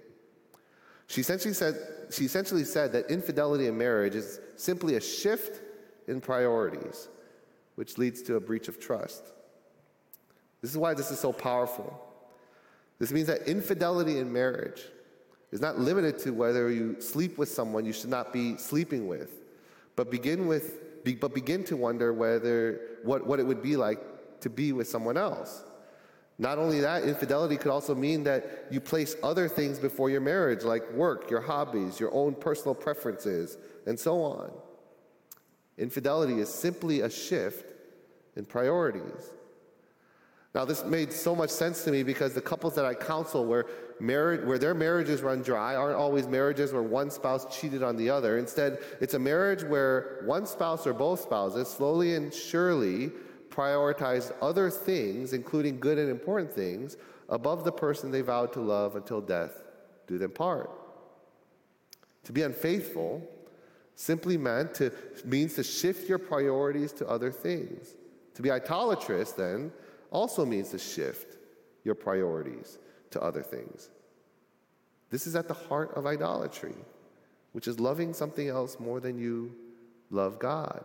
She 1.09 1.21
essentially, 1.21 1.55
said, 1.55 1.75
she 2.11 2.25
essentially 2.25 2.63
said 2.63 2.93
that 2.93 3.11
infidelity 3.11 3.67
in 3.67 3.77
marriage 3.77 4.15
is 4.15 4.39
simply 4.57 4.95
a 4.95 5.01
shift 5.01 5.61
in 6.07 6.21
priorities, 6.21 7.09
which 7.75 7.99
leads 7.99 8.23
to 8.23 8.37
a 8.37 8.41
breach 8.41 8.69
of 8.69 8.79
trust. 8.79 9.25
This 10.63 10.71
is 10.71 10.79
why 10.79 10.95
this 10.95 11.11
is 11.11 11.19
so 11.19 11.33
powerful. 11.33 12.01
This 13.01 13.11
means 13.11 13.27
that 13.27 13.49
infidelity 13.49 14.19
in 14.19 14.33
marriage 14.33 14.83
is 15.51 15.61
not 15.61 15.81
limited 15.81 16.21
to 16.21 16.31
whether 16.31 16.71
you 16.71 17.01
sleep 17.01 17.39
with 17.39 17.49
someone 17.49 17.85
you 17.85 17.93
should 17.93 18.09
not 18.09 18.33
be 18.33 18.57
sleeping 18.57 19.09
with, 19.09 19.43
but 19.97 20.13
begin 20.13 20.47
with, 20.47 20.84
be, 21.05 21.15
but 21.15 21.35
begin 21.35 21.63
to 21.65 21.77
wonder 21.77 22.13
whether 22.13 22.81
what, 23.03 23.27
what 23.27 23.39
it 23.39 23.47
would 23.47 23.63
be 23.63 23.77
like 23.77 24.01
to 24.41 24.51
be 24.51 24.73
with 24.73 24.89
someone 24.89 25.17
else. 25.17 25.63
Not 26.39 26.59
only 26.59 26.81
that, 26.81 27.05
infidelity 27.05 27.57
could 27.57 27.71
also 27.71 27.95
mean 27.95 28.25
that 28.25 28.67
you 28.71 28.81
place 28.81 29.15
other 29.23 29.49
things 29.49 29.79
before 29.79 30.11
your 30.11 30.21
marriage, 30.21 30.65
like 30.65 30.91
work, 30.93 31.31
your 31.31 31.41
hobbies, 31.41 32.01
your 32.01 32.13
own 32.13 32.35
personal 32.35 32.75
preferences, 32.75 33.57
and 33.87 33.99
so 33.99 34.21
on. 34.23 34.51
Infidelity 35.79 36.41
is 36.41 36.49
simply 36.49 37.03
a 37.03 37.11
shift 37.11 37.73
in 38.37 38.45
priorities. 38.45 39.31
Now, 40.55 40.65
this 40.65 40.85
made 40.85 41.13
so 41.13 41.35
much 41.35 41.51
sense 41.51 41.85
to 41.85 41.91
me 41.91 42.03
because 42.03 42.33
the 42.35 42.41
couples 42.41 42.75
that 42.77 42.85
I 42.85 42.95
counsel 42.95 43.45
where, 43.45 43.67
marriage, 44.01 44.45
where 44.45 44.59
their 44.59 44.75
marriages 44.75 45.23
run 45.23 45.43
dry 45.43 45.77
aren't 45.77 45.97
always 45.97 46.27
marriages 46.27 46.73
where 46.73 46.83
one 46.83 47.11
spouse 47.11 47.47
cheated 47.59 47.83
on 47.83 47.97
the 47.97 48.11
other. 48.11 48.39
Instead, 48.39 48.79
it's 49.01 49.15
a 49.15 49.19
marriage 49.19 49.63
where 49.63 50.23
one 50.25 50.47
spouse 50.47 50.87
or 50.87 50.93
both 50.93 51.21
spouses 51.21 51.69
slowly 51.69 52.15
and 52.15 52.33
surely 52.33 53.11
prioritized 53.49 54.33
other 54.43 54.71
things, 54.71 55.33
including 55.33 55.79
good 55.79 55.99
and 55.99 56.11
important 56.11 56.53
things, 56.53 56.97
above 57.29 57.65
the 57.65 57.73
person 57.73 58.11
they 58.11 58.21
vowed 58.21 58.53
to 58.53 58.61
love 58.61 58.97
until 58.97 59.21
death 59.21 59.63
do 60.07 60.19
them 60.19 60.31
part. 60.31 60.71
To 62.25 62.33
be 62.33 62.43
unfaithful 62.43 63.23
simply 63.95 64.37
meant 64.37 64.75
to 64.75 64.91
means 65.25 65.55
to 65.55 65.63
shift 65.63 66.09
your 66.09 66.19
priorities 66.19 66.93
to 66.93 67.09
other 67.09 67.31
things. 67.31 67.95
To 68.35 68.43
be 68.43 68.51
idolatrous 68.51 69.33
then 69.33 69.73
also 70.11 70.45
means 70.45 70.71
to 70.71 70.79
shift 70.79 71.37
your 71.85 71.95
priorities 71.95 72.79
to 73.15 73.23
other 73.23 73.43
things. 73.43 73.89
This 75.11 75.27
is 75.27 75.35
at 75.35 75.49
the 75.49 75.55
heart 75.55 75.93
of 75.95 76.07
idolatry, 76.07 76.75
which 77.53 77.67
is 77.67 77.81
loving 77.81 78.13
something 78.13 78.49
else 78.49 78.79
more 78.79 79.01
than 79.01 79.19
you 79.19 79.55
love 80.11 80.39
God. 80.39 80.85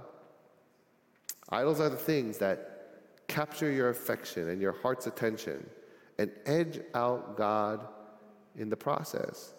Idols 1.50 1.80
are 1.80 1.89
the 1.89 1.98
things 1.98 2.38
that 2.38 3.28
capture 3.28 3.72
your 3.72 3.89
affection 3.89 4.50
and 4.50 4.62
your 4.62 4.72
heart's 4.72 5.08
attention 5.08 5.68
and 6.18 6.32
edge 6.46 6.80
out 6.94 7.38
God 7.38 7.88
in 8.56 8.70
the 8.70 8.78
process. 8.78 9.54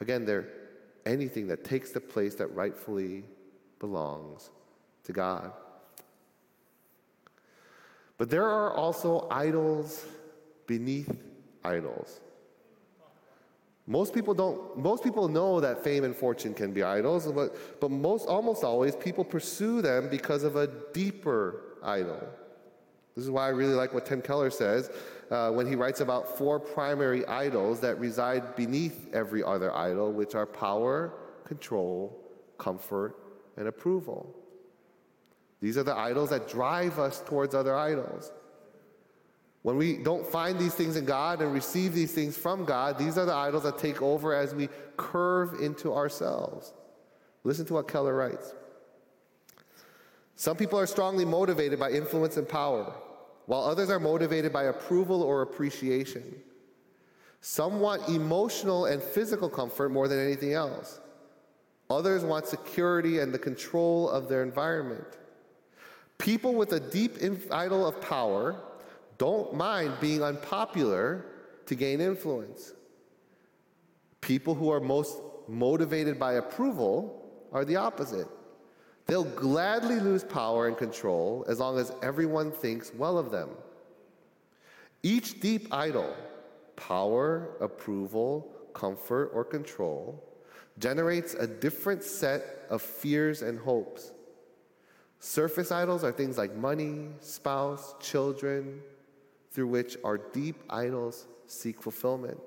Again, 0.00 0.24
they're 0.24 0.48
anything 1.06 1.46
that 1.48 1.64
takes 1.64 1.90
the 1.92 2.00
place 2.00 2.34
that 2.36 2.54
rightfully 2.54 3.24
belongs 3.78 4.50
to 5.04 5.12
God. 5.12 5.52
But 8.18 8.28
there 8.28 8.48
are 8.48 8.74
also 8.74 9.26
idols 9.30 10.04
beneath 10.66 11.31
idols. 11.64 12.20
Most 13.86 14.14
people 14.14 14.32
don't 14.32 14.78
most 14.78 15.02
people 15.02 15.28
know 15.28 15.60
that 15.60 15.82
fame 15.82 16.04
and 16.04 16.14
fortune 16.14 16.54
can 16.54 16.72
be 16.72 16.82
idols, 16.82 17.30
but, 17.32 17.80
but 17.80 17.90
most 17.90 18.26
almost 18.26 18.62
always 18.62 18.94
people 18.94 19.24
pursue 19.24 19.82
them 19.82 20.08
because 20.08 20.44
of 20.44 20.56
a 20.56 20.68
deeper 20.92 21.76
idol. 21.82 22.22
This 23.16 23.24
is 23.24 23.30
why 23.30 23.46
I 23.46 23.48
really 23.48 23.74
like 23.74 23.92
what 23.92 24.06
Tim 24.06 24.22
Keller 24.22 24.50
says 24.50 24.90
uh, 25.30 25.50
when 25.50 25.66
he 25.66 25.74
writes 25.74 26.00
about 26.00 26.38
four 26.38 26.58
primary 26.58 27.26
idols 27.26 27.80
that 27.80 27.98
reside 27.98 28.56
beneath 28.56 29.12
every 29.12 29.42
other 29.42 29.74
idol, 29.74 30.12
which 30.12 30.34
are 30.34 30.46
power, 30.46 31.12
control, 31.44 32.18
comfort, 32.56 33.16
and 33.56 33.68
approval. 33.68 34.34
These 35.60 35.76
are 35.76 35.82
the 35.82 35.94
idols 35.94 36.30
that 36.30 36.48
drive 36.48 36.98
us 36.98 37.22
towards 37.26 37.54
other 37.54 37.76
idols. 37.76 38.32
When 39.62 39.76
we 39.76 39.96
don't 39.96 40.26
find 40.26 40.58
these 40.58 40.74
things 40.74 40.96
in 40.96 41.04
God 41.04 41.40
and 41.40 41.52
receive 41.52 41.94
these 41.94 42.12
things 42.12 42.36
from 42.36 42.64
God, 42.64 42.98
these 42.98 43.16
are 43.16 43.24
the 43.24 43.34
idols 43.34 43.62
that 43.62 43.78
take 43.78 44.02
over 44.02 44.34
as 44.34 44.54
we 44.54 44.68
curve 44.96 45.60
into 45.60 45.94
ourselves. 45.94 46.72
Listen 47.44 47.64
to 47.66 47.74
what 47.74 47.88
Keller 47.88 48.14
writes. 48.14 48.54
Some 50.34 50.56
people 50.56 50.78
are 50.78 50.86
strongly 50.86 51.24
motivated 51.24 51.78
by 51.78 51.90
influence 51.90 52.36
and 52.36 52.48
power, 52.48 52.92
while 53.46 53.62
others 53.62 53.90
are 53.90 54.00
motivated 54.00 54.52
by 54.52 54.64
approval 54.64 55.22
or 55.22 55.42
appreciation. 55.42 56.34
Some 57.40 57.78
want 57.80 58.08
emotional 58.08 58.86
and 58.86 59.00
physical 59.02 59.48
comfort 59.48 59.90
more 59.90 60.08
than 60.08 60.18
anything 60.18 60.54
else. 60.54 61.00
Others 61.90 62.24
want 62.24 62.46
security 62.46 63.18
and 63.18 63.32
the 63.32 63.38
control 63.38 64.08
of 64.08 64.28
their 64.28 64.42
environment. 64.42 65.06
People 66.18 66.54
with 66.54 66.72
a 66.72 66.80
deep 66.80 67.16
idol 67.50 67.86
of 67.86 68.00
power 68.00 68.56
don't 69.22 69.54
mind 69.54 69.92
being 70.00 70.20
unpopular 70.20 71.24
to 71.64 71.76
gain 71.76 72.00
influence. 72.00 72.72
People 74.20 74.52
who 74.52 74.68
are 74.68 74.80
most 74.80 75.16
motivated 75.46 76.18
by 76.18 76.32
approval 76.32 77.22
are 77.52 77.64
the 77.64 77.76
opposite. 77.76 78.26
They'll 79.06 79.22
gladly 79.22 80.00
lose 80.00 80.24
power 80.24 80.66
and 80.66 80.76
control 80.76 81.44
as 81.48 81.60
long 81.60 81.78
as 81.78 81.92
everyone 82.02 82.50
thinks 82.50 82.92
well 82.92 83.16
of 83.16 83.30
them. 83.30 83.50
Each 85.04 85.38
deep 85.38 85.72
idol, 85.72 86.16
power, 86.74 87.50
approval, 87.60 88.52
comfort, 88.72 89.30
or 89.32 89.44
control, 89.44 90.20
generates 90.80 91.34
a 91.34 91.46
different 91.46 92.02
set 92.02 92.66
of 92.70 92.82
fears 92.82 93.42
and 93.42 93.60
hopes. 93.60 94.10
Surface 95.20 95.70
idols 95.70 96.02
are 96.02 96.10
things 96.10 96.36
like 96.36 96.56
money, 96.56 97.10
spouse, 97.20 97.94
children, 98.00 98.82
through 99.52 99.66
which 99.68 99.96
our 100.02 100.18
deep 100.18 100.62
idols 100.68 101.26
seek 101.46 101.80
fulfillment. 101.80 102.38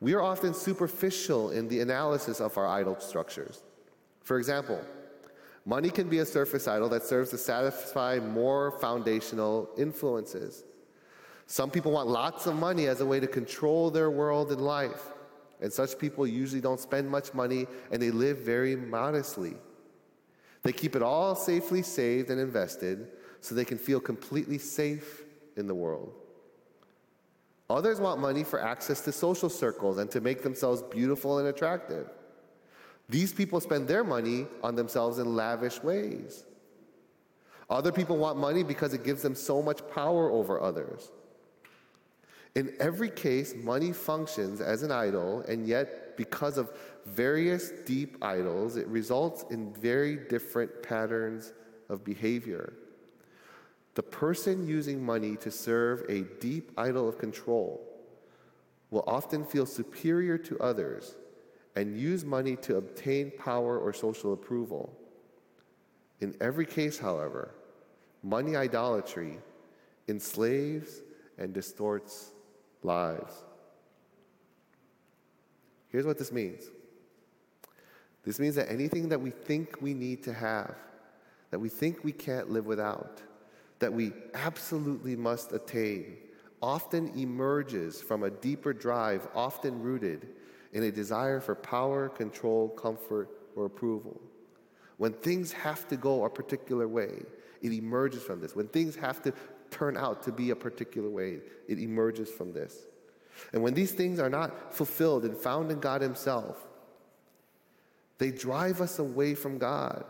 We 0.00 0.14
are 0.14 0.22
often 0.22 0.54
superficial 0.54 1.50
in 1.50 1.68
the 1.68 1.80
analysis 1.80 2.40
of 2.40 2.56
our 2.56 2.66
idol 2.66 2.98
structures. 3.00 3.62
For 4.22 4.38
example, 4.38 4.80
money 5.66 5.90
can 5.90 6.08
be 6.08 6.20
a 6.20 6.26
surface 6.26 6.66
idol 6.66 6.88
that 6.90 7.02
serves 7.02 7.30
to 7.30 7.38
satisfy 7.38 8.18
more 8.18 8.70
foundational 8.80 9.68
influences. 9.76 10.64
Some 11.46 11.70
people 11.70 11.92
want 11.92 12.08
lots 12.08 12.46
of 12.46 12.54
money 12.54 12.86
as 12.86 13.00
a 13.00 13.06
way 13.06 13.20
to 13.20 13.26
control 13.26 13.90
their 13.90 14.10
world 14.10 14.52
and 14.52 14.60
life, 14.60 15.08
and 15.60 15.70
such 15.70 15.98
people 15.98 16.26
usually 16.26 16.60
don't 16.60 16.80
spend 16.80 17.10
much 17.10 17.34
money 17.34 17.66
and 17.90 18.00
they 18.00 18.10
live 18.10 18.38
very 18.38 18.76
modestly. 18.76 19.54
They 20.62 20.72
keep 20.72 20.94
it 20.94 21.02
all 21.02 21.34
safely 21.34 21.82
saved 21.82 22.30
and 22.30 22.40
invested 22.40 23.08
so 23.40 23.54
they 23.54 23.64
can 23.64 23.78
feel 23.78 24.00
completely 24.00 24.58
safe 24.58 25.24
in 25.60 25.68
the 25.68 25.74
world. 25.74 26.12
Others 27.70 28.00
want 28.00 28.20
money 28.20 28.42
for 28.42 28.60
access 28.60 29.00
to 29.02 29.12
social 29.12 29.48
circles 29.48 29.98
and 29.98 30.10
to 30.10 30.20
make 30.20 30.42
themselves 30.42 30.82
beautiful 30.82 31.38
and 31.38 31.46
attractive. 31.46 32.10
These 33.08 33.32
people 33.32 33.60
spend 33.60 33.86
their 33.86 34.02
money 34.02 34.46
on 34.64 34.74
themselves 34.74 35.18
in 35.18 35.36
lavish 35.36 35.80
ways. 35.82 36.44
Other 37.68 37.92
people 37.92 38.16
want 38.16 38.38
money 38.38 38.64
because 38.64 38.92
it 38.92 39.04
gives 39.04 39.22
them 39.22 39.36
so 39.36 39.62
much 39.62 39.86
power 39.94 40.30
over 40.30 40.60
others. 40.60 41.12
In 42.56 42.74
every 42.80 43.10
case, 43.10 43.54
money 43.54 43.92
functions 43.92 44.60
as 44.60 44.82
an 44.82 44.90
idol, 44.90 45.42
and 45.46 45.68
yet, 45.68 46.16
because 46.16 46.58
of 46.58 46.72
various 47.06 47.70
deep 47.86 48.16
idols, 48.22 48.76
it 48.76 48.88
results 48.88 49.44
in 49.50 49.72
very 49.74 50.16
different 50.16 50.82
patterns 50.82 51.52
of 51.88 52.04
behavior. 52.04 52.72
The 53.94 54.02
person 54.02 54.66
using 54.66 55.04
money 55.04 55.36
to 55.36 55.50
serve 55.50 56.04
a 56.08 56.22
deep 56.40 56.72
idol 56.76 57.08
of 57.08 57.18
control 57.18 57.80
will 58.90 59.04
often 59.06 59.44
feel 59.44 59.66
superior 59.66 60.38
to 60.38 60.58
others 60.60 61.16
and 61.76 61.98
use 61.98 62.24
money 62.24 62.56
to 62.56 62.76
obtain 62.76 63.32
power 63.38 63.78
or 63.78 63.92
social 63.92 64.32
approval. 64.32 64.92
In 66.20 66.36
every 66.40 66.66
case, 66.66 66.98
however, 66.98 67.54
money 68.22 68.56
idolatry 68.56 69.38
enslaves 70.08 71.02
and 71.38 71.54
distorts 71.54 72.32
lives. 72.82 73.32
Here's 75.88 76.06
what 76.06 76.18
this 76.18 76.32
means 76.32 76.64
this 78.24 78.38
means 78.38 78.54
that 78.56 78.70
anything 78.70 79.08
that 79.08 79.20
we 79.20 79.30
think 79.30 79.80
we 79.80 79.94
need 79.94 80.22
to 80.24 80.34
have, 80.34 80.74
that 81.50 81.58
we 81.58 81.68
think 81.68 82.04
we 82.04 82.12
can't 82.12 82.50
live 82.50 82.66
without, 82.66 83.22
that 83.80 83.92
we 83.92 84.12
absolutely 84.34 85.16
must 85.16 85.52
attain, 85.52 86.16
often 86.62 87.08
emerges 87.18 88.00
from 88.00 88.22
a 88.22 88.30
deeper 88.30 88.72
drive, 88.72 89.26
often 89.34 89.82
rooted 89.82 90.28
in 90.72 90.84
a 90.84 90.92
desire 90.92 91.40
for 91.40 91.54
power, 91.54 92.08
control, 92.08 92.68
comfort, 92.68 93.28
or 93.56 93.66
approval. 93.66 94.20
When 94.98 95.12
things 95.14 95.50
have 95.52 95.88
to 95.88 95.96
go 95.96 96.24
a 96.24 96.30
particular 96.30 96.86
way, 96.86 97.22
it 97.62 97.72
emerges 97.72 98.22
from 98.22 98.40
this. 98.40 98.54
When 98.54 98.68
things 98.68 98.94
have 98.96 99.22
to 99.22 99.32
turn 99.70 99.96
out 99.96 100.22
to 100.24 100.32
be 100.32 100.50
a 100.50 100.56
particular 100.56 101.08
way, 101.08 101.40
it 101.68 101.78
emerges 101.78 102.30
from 102.30 102.52
this. 102.52 102.86
And 103.52 103.62
when 103.62 103.74
these 103.74 103.92
things 103.92 104.18
are 104.20 104.28
not 104.28 104.74
fulfilled 104.74 105.24
and 105.24 105.36
found 105.36 105.70
in 105.70 105.80
God 105.80 106.02
Himself, 106.02 106.66
they 108.18 108.30
drive 108.30 108.82
us 108.82 108.98
away 108.98 109.34
from 109.34 109.56
God, 109.56 110.04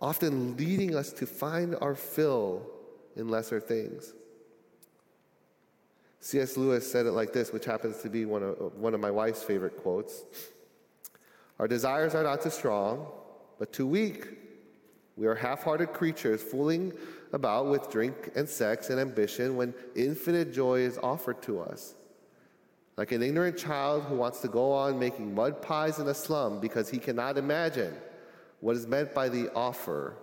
often 0.00 0.56
leading 0.56 0.94
us 0.94 1.12
to 1.12 1.26
find 1.26 1.76
our 1.80 1.94
fill 1.94 2.66
in 3.16 3.28
lesser 3.28 3.60
things. 3.60 4.14
C.S. 6.20 6.56
Lewis 6.56 6.90
said 6.90 7.06
it 7.06 7.12
like 7.12 7.32
this, 7.32 7.52
which 7.52 7.64
happens 7.64 8.02
to 8.02 8.10
be 8.10 8.24
one 8.24 8.42
of, 8.42 8.74
one 8.76 8.94
of 8.94 9.00
my 9.00 9.10
wife's 9.10 9.42
favorite 9.42 9.76
quotes 9.78 10.22
Our 11.58 11.68
desires 11.68 12.14
are 12.14 12.22
not 12.22 12.42
too 12.42 12.50
strong, 12.50 13.06
but 13.58 13.72
too 13.72 13.86
weak. 13.86 14.28
We 15.16 15.26
are 15.26 15.34
half 15.34 15.62
hearted 15.62 15.92
creatures 15.92 16.42
fooling 16.42 16.94
about 17.32 17.66
with 17.66 17.90
drink 17.90 18.30
and 18.34 18.48
sex 18.48 18.90
and 18.90 18.98
ambition 18.98 19.56
when 19.56 19.74
infinite 19.94 20.52
joy 20.52 20.80
is 20.80 20.98
offered 20.98 21.42
to 21.42 21.60
us. 21.60 21.94
Like 22.96 23.12
an 23.12 23.22
ignorant 23.22 23.56
child 23.58 24.04
who 24.04 24.16
wants 24.16 24.40
to 24.40 24.48
go 24.48 24.72
on 24.72 24.98
making 24.98 25.34
mud 25.34 25.62
pies 25.62 25.98
in 25.98 26.08
a 26.08 26.14
slum 26.14 26.60
because 26.60 26.88
he 26.88 26.98
cannot 26.98 27.38
imagine 27.38 27.94
what 28.60 28.76
is 28.76 28.86
meant 28.86 29.14
by 29.14 29.28
the 29.28 29.52
offer 29.54 30.16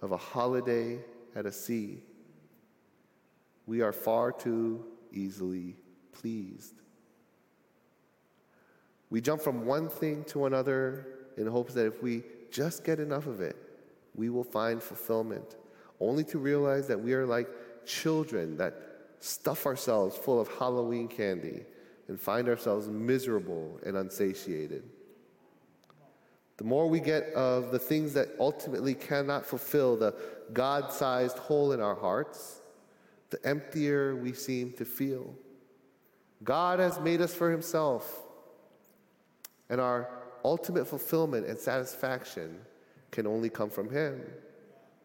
of 0.00 0.12
a 0.12 0.16
holiday 0.16 0.98
at 1.34 1.46
a 1.46 1.52
sea. 1.52 2.02
We 3.66 3.80
are 3.80 3.92
far 3.92 4.32
too 4.32 4.84
easily 5.12 5.76
pleased. 6.12 6.74
We 9.10 9.20
jump 9.20 9.42
from 9.42 9.66
one 9.66 9.88
thing 9.88 10.24
to 10.28 10.46
another 10.46 11.06
in 11.36 11.46
hopes 11.46 11.74
that 11.74 11.86
if 11.86 12.02
we 12.02 12.22
just 12.50 12.84
get 12.84 12.98
enough 12.98 13.26
of 13.26 13.40
it, 13.40 13.56
we 14.14 14.28
will 14.30 14.44
find 14.44 14.82
fulfillment, 14.82 15.56
only 16.00 16.24
to 16.24 16.38
realize 16.38 16.86
that 16.88 17.00
we 17.00 17.12
are 17.14 17.26
like 17.26 17.48
children 17.86 18.56
that 18.56 18.74
stuff 19.20 19.66
ourselves 19.66 20.16
full 20.16 20.40
of 20.40 20.48
Halloween 20.58 21.08
candy 21.08 21.64
and 22.08 22.20
find 22.20 22.48
ourselves 22.48 22.88
miserable 22.88 23.78
and 23.86 23.96
unsatiated. 23.96 24.82
The 26.58 26.64
more 26.64 26.88
we 26.88 27.00
get 27.00 27.32
of 27.34 27.72
the 27.72 27.78
things 27.78 28.12
that 28.14 28.28
ultimately 28.38 28.94
cannot 28.94 29.46
fulfill 29.46 29.96
the 29.96 30.14
God 30.52 30.92
sized 30.92 31.38
hole 31.38 31.72
in 31.72 31.80
our 31.80 31.94
hearts, 31.94 32.60
the 33.30 33.44
emptier 33.46 34.14
we 34.14 34.32
seem 34.32 34.72
to 34.74 34.84
feel. 34.84 35.34
God 36.44 36.78
has 36.78 37.00
made 37.00 37.20
us 37.20 37.34
for 37.34 37.50
Himself, 37.50 38.22
and 39.70 39.80
our 39.80 40.08
ultimate 40.44 40.86
fulfillment 40.86 41.46
and 41.46 41.58
satisfaction 41.58 42.58
can 43.10 43.26
only 43.26 43.48
come 43.48 43.70
from 43.70 43.90
Him. 43.90 44.20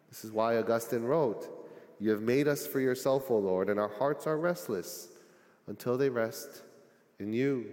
This 0.10 0.25
is 0.25 0.31
why 0.31 0.57
Augustine 0.57 1.03
wrote, 1.03 1.47
You 1.99 2.10
have 2.12 2.21
made 2.21 2.47
us 2.47 2.65
for 2.65 2.79
yourself, 2.79 3.29
O 3.29 3.38
Lord, 3.38 3.69
and 3.69 3.79
our 3.79 3.91
hearts 3.99 4.27
are 4.27 4.38
restless 4.38 5.10
until 5.67 5.97
they 5.97 6.10
rest 6.10 6.63
in 7.19 7.33
you. 7.33 7.67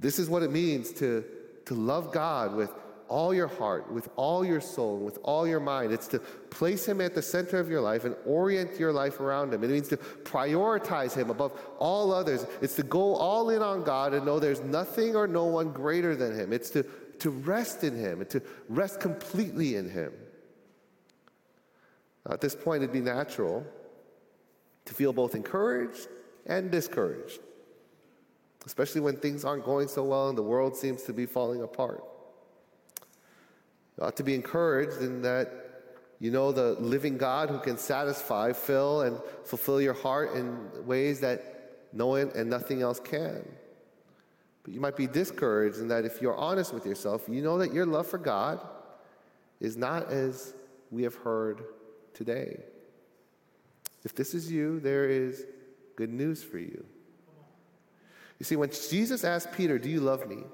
This 0.00 0.18
is 0.18 0.28
what 0.28 0.42
it 0.42 0.50
means 0.50 0.92
to, 0.94 1.24
to 1.66 1.74
love 1.74 2.12
God 2.12 2.54
with 2.54 2.70
all 3.08 3.34
your 3.34 3.48
heart, 3.48 3.92
with 3.92 4.08
all 4.16 4.44
your 4.44 4.60
soul, 4.60 4.98
with 4.98 5.18
all 5.22 5.46
your 5.46 5.60
mind. 5.60 5.92
It's 5.92 6.08
to 6.08 6.18
place 6.18 6.86
Him 6.86 7.00
at 7.00 7.14
the 7.14 7.22
center 7.22 7.58
of 7.58 7.68
your 7.68 7.80
life 7.80 8.04
and 8.04 8.16
orient 8.24 8.78
your 8.78 8.92
life 8.92 9.20
around 9.20 9.52
Him. 9.52 9.62
It 9.62 9.70
means 9.70 9.88
to 9.88 9.96
prioritize 9.96 11.14
Him 11.14 11.30
above 11.30 11.52
all 11.78 12.12
others. 12.12 12.46
It's 12.62 12.76
to 12.76 12.82
go 12.82 13.14
all 13.14 13.50
in 13.50 13.62
on 13.62 13.84
God 13.84 14.14
and 14.14 14.24
know 14.24 14.38
there's 14.38 14.62
nothing 14.62 15.16
or 15.16 15.26
no 15.26 15.44
one 15.44 15.72
greater 15.72 16.16
than 16.16 16.38
Him. 16.38 16.52
It's 16.52 16.70
to, 16.70 16.82
to 17.20 17.30
rest 17.30 17.84
in 17.84 17.96
Him 17.96 18.20
and 18.20 18.30
to 18.30 18.42
rest 18.68 19.00
completely 19.00 19.76
in 19.76 19.90
Him. 19.90 20.12
Now, 22.26 22.34
at 22.34 22.40
this 22.40 22.54
point, 22.54 22.82
it'd 22.82 22.92
be 22.92 23.00
natural 23.00 23.66
to 24.86 24.94
feel 24.94 25.12
both 25.12 25.34
encouraged 25.34 26.08
and 26.46 26.70
discouraged, 26.70 27.40
especially 28.66 29.00
when 29.00 29.16
things 29.16 29.44
aren't 29.44 29.64
going 29.64 29.88
so 29.88 30.04
well 30.04 30.28
and 30.28 30.38
the 30.38 30.42
world 30.42 30.76
seems 30.76 31.02
to 31.02 31.12
be 31.12 31.26
falling 31.26 31.62
apart. 31.62 32.02
You 33.96 34.04
ought 34.04 34.16
to 34.16 34.22
be 34.22 34.34
encouraged 34.34 35.02
in 35.02 35.22
that 35.22 35.64
you 36.20 36.30
know 36.30 36.52
the 36.52 36.72
living 36.80 37.18
God 37.18 37.50
who 37.50 37.58
can 37.58 37.76
satisfy, 37.76 38.52
fill, 38.52 39.02
and 39.02 39.18
fulfill 39.44 39.80
your 39.80 39.92
heart 39.92 40.34
in 40.34 40.86
ways 40.86 41.20
that 41.20 41.88
no 41.92 42.08
one 42.08 42.30
and 42.34 42.48
nothing 42.48 42.82
else 42.82 42.98
can. 42.98 43.46
But 44.62 44.72
you 44.72 44.80
might 44.80 44.96
be 44.96 45.06
discouraged 45.06 45.78
in 45.78 45.88
that 45.88 46.04
if 46.04 46.22
you're 46.22 46.36
honest 46.36 46.72
with 46.72 46.86
yourself, 46.86 47.24
you 47.28 47.42
know 47.42 47.58
that 47.58 47.72
your 47.72 47.84
love 47.84 48.06
for 48.06 48.18
God 48.18 48.60
is 49.60 49.76
not 49.76 50.10
as 50.10 50.54
we 50.90 51.02
have 51.02 51.14
heard 51.14 51.64
today. 52.14 52.60
If 54.04 54.14
this 54.14 54.34
is 54.34 54.50
you, 54.50 54.80
there 54.80 55.08
is 55.08 55.44
good 55.96 56.12
news 56.12 56.42
for 56.42 56.58
you. 56.58 56.84
You 58.44 58.46
see, 58.46 58.56
when 58.56 58.70
Jesus 58.90 59.24
asked 59.24 59.52
Peter, 59.52 59.78
Do 59.78 59.88
you 59.88 60.00
love 60.00 60.28
me? 60.28 60.44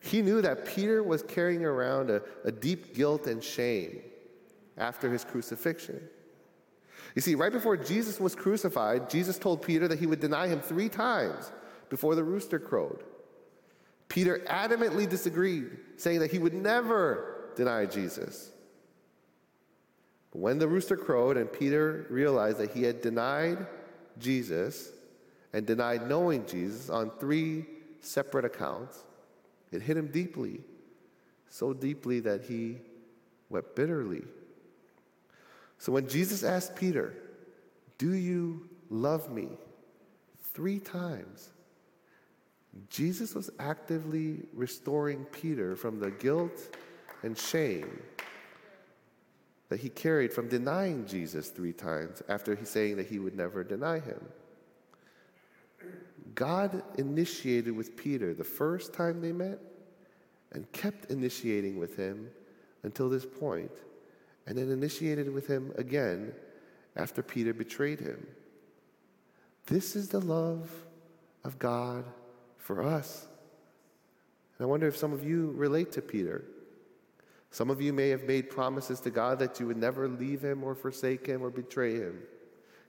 He 0.00 0.20
knew 0.20 0.42
that 0.42 0.64
Peter 0.66 1.00
was 1.00 1.22
carrying 1.22 1.64
around 1.64 2.10
a, 2.10 2.22
a 2.42 2.50
deep 2.50 2.92
guilt 2.92 3.28
and 3.28 3.40
shame 3.40 4.00
after 4.76 5.08
his 5.08 5.24
crucifixion. 5.24 6.00
You 7.14 7.22
see, 7.22 7.36
right 7.36 7.52
before 7.52 7.76
Jesus 7.76 8.18
was 8.18 8.34
crucified, 8.34 9.08
Jesus 9.10 9.38
told 9.38 9.62
Peter 9.62 9.86
that 9.86 10.00
he 10.00 10.06
would 10.06 10.18
deny 10.18 10.48
him 10.48 10.60
three 10.60 10.88
times 10.88 11.52
before 11.88 12.16
the 12.16 12.24
rooster 12.24 12.58
crowed. 12.58 13.04
Peter 14.08 14.40
adamantly 14.48 15.08
disagreed, 15.08 15.78
saying 15.98 16.18
that 16.18 16.32
he 16.32 16.40
would 16.40 16.52
never 16.52 17.52
deny 17.54 17.86
Jesus. 17.86 18.50
But 20.32 20.40
when 20.40 20.58
the 20.58 20.66
rooster 20.66 20.96
crowed 20.96 21.36
and 21.36 21.52
Peter 21.52 22.08
realized 22.10 22.58
that 22.58 22.72
he 22.72 22.82
had 22.82 23.02
denied 23.02 23.68
Jesus 24.18 24.90
and 25.52 25.66
denied 25.66 26.08
knowing 26.08 26.46
Jesus 26.46 26.90
on 26.90 27.10
three 27.18 27.66
separate 28.00 28.44
accounts, 28.44 29.04
it 29.72 29.82
hit 29.82 29.96
him 29.96 30.08
deeply, 30.08 30.60
so 31.48 31.72
deeply 31.72 32.20
that 32.20 32.44
he 32.44 32.78
wept 33.50 33.74
bitterly. 33.76 34.22
So 35.78 35.92
when 35.92 36.08
Jesus 36.08 36.42
asked 36.42 36.76
Peter, 36.76 37.14
Do 37.98 38.12
you 38.12 38.68
love 38.90 39.30
me? 39.30 39.48
three 40.58 40.80
times, 40.80 41.50
Jesus 42.90 43.32
was 43.32 43.48
actively 43.60 44.40
restoring 44.52 45.24
Peter 45.26 45.76
from 45.76 46.00
the 46.00 46.10
guilt 46.10 46.76
and 47.22 47.38
shame 47.38 48.02
that 49.68 49.78
he 49.78 49.88
carried 49.88 50.32
from 50.32 50.48
denying 50.48 51.06
Jesus 51.06 51.50
three 51.50 51.72
times 51.72 52.24
after 52.28 52.56
he 52.56 52.64
saying 52.64 52.96
that 52.96 53.06
he 53.06 53.20
would 53.20 53.36
never 53.36 53.62
deny 53.62 54.00
him. 54.00 54.20
God 56.34 56.82
initiated 56.96 57.76
with 57.76 57.96
Peter 57.96 58.34
the 58.34 58.44
first 58.44 58.92
time 58.92 59.20
they 59.20 59.32
met 59.32 59.58
and 60.52 60.70
kept 60.72 61.10
initiating 61.10 61.78
with 61.78 61.96
him 61.96 62.30
until 62.82 63.08
this 63.08 63.26
point, 63.26 63.70
and 64.46 64.56
then 64.56 64.70
initiated 64.70 65.32
with 65.32 65.46
him 65.46 65.72
again 65.76 66.32
after 66.96 67.22
Peter 67.22 67.52
betrayed 67.52 68.00
him. 68.00 68.26
This 69.66 69.94
is 69.94 70.08
the 70.08 70.20
love 70.20 70.70
of 71.44 71.58
God 71.58 72.04
for 72.56 72.82
us. 72.82 73.26
And 74.58 74.64
I 74.64 74.68
wonder 74.68 74.88
if 74.88 74.96
some 74.96 75.12
of 75.12 75.24
you 75.24 75.52
relate 75.56 75.92
to 75.92 76.02
Peter. 76.02 76.44
Some 77.50 77.70
of 77.70 77.80
you 77.80 77.92
may 77.92 78.08
have 78.08 78.24
made 78.24 78.50
promises 78.50 79.00
to 79.00 79.10
God 79.10 79.38
that 79.38 79.60
you 79.60 79.66
would 79.66 79.76
never 79.76 80.08
leave 80.08 80.42
him 80.42 80.64
or 80.64 80.74
forsake 80.74 81.26
him 81.26 81.42
or 81.42 81.50
betray 81.50 81.94
him. 81.96 82.20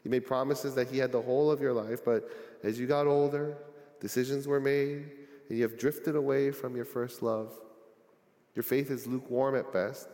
You 0.03 0.11
made 0.11 0.25
promises 0.25 0.75
that 0.75 0.89
he 0.89 0.97
had 0.97 1.11
the 1.11 1.21
whole 1.21 1.51
of 1.51 1.61
your 1.61 1.73
life, 1.73 2.03
but 2.03 2.29
as 2.63 2.79
you 2.79 2.87
got 2.87 3.07
older, 3.07 3.57
decisions 3.99 4.47
were 4.47 4.59
made, 4.59 5.11
and 5.49 5.57
you 5.57 5.63
have 5.63 5.77
drifted 5.77 6.15
away 6.15 6.51
from 6.51 6.75
your 6.75 6.85
first 6.85 7.21
love. 7.21 7.51
Your 8.55 8.63
faith 8.63 8.91
is 8.91 9.07
lukewarm 9.07 9.55
at 9.55 9.71
best, 9.73 10.07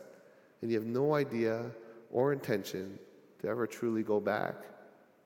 and 0.60 0.70
you 0.70 0.78
have 0.78 0.86
no 0.86 1.14
idea 1.14 1.70
or 2.10 2.32
intention 2.32 2.98
to 3.40 3.48
ever 3.48 3.66
truly 3.66 4.02
go 4.02 4.20
back. 4.20 4.54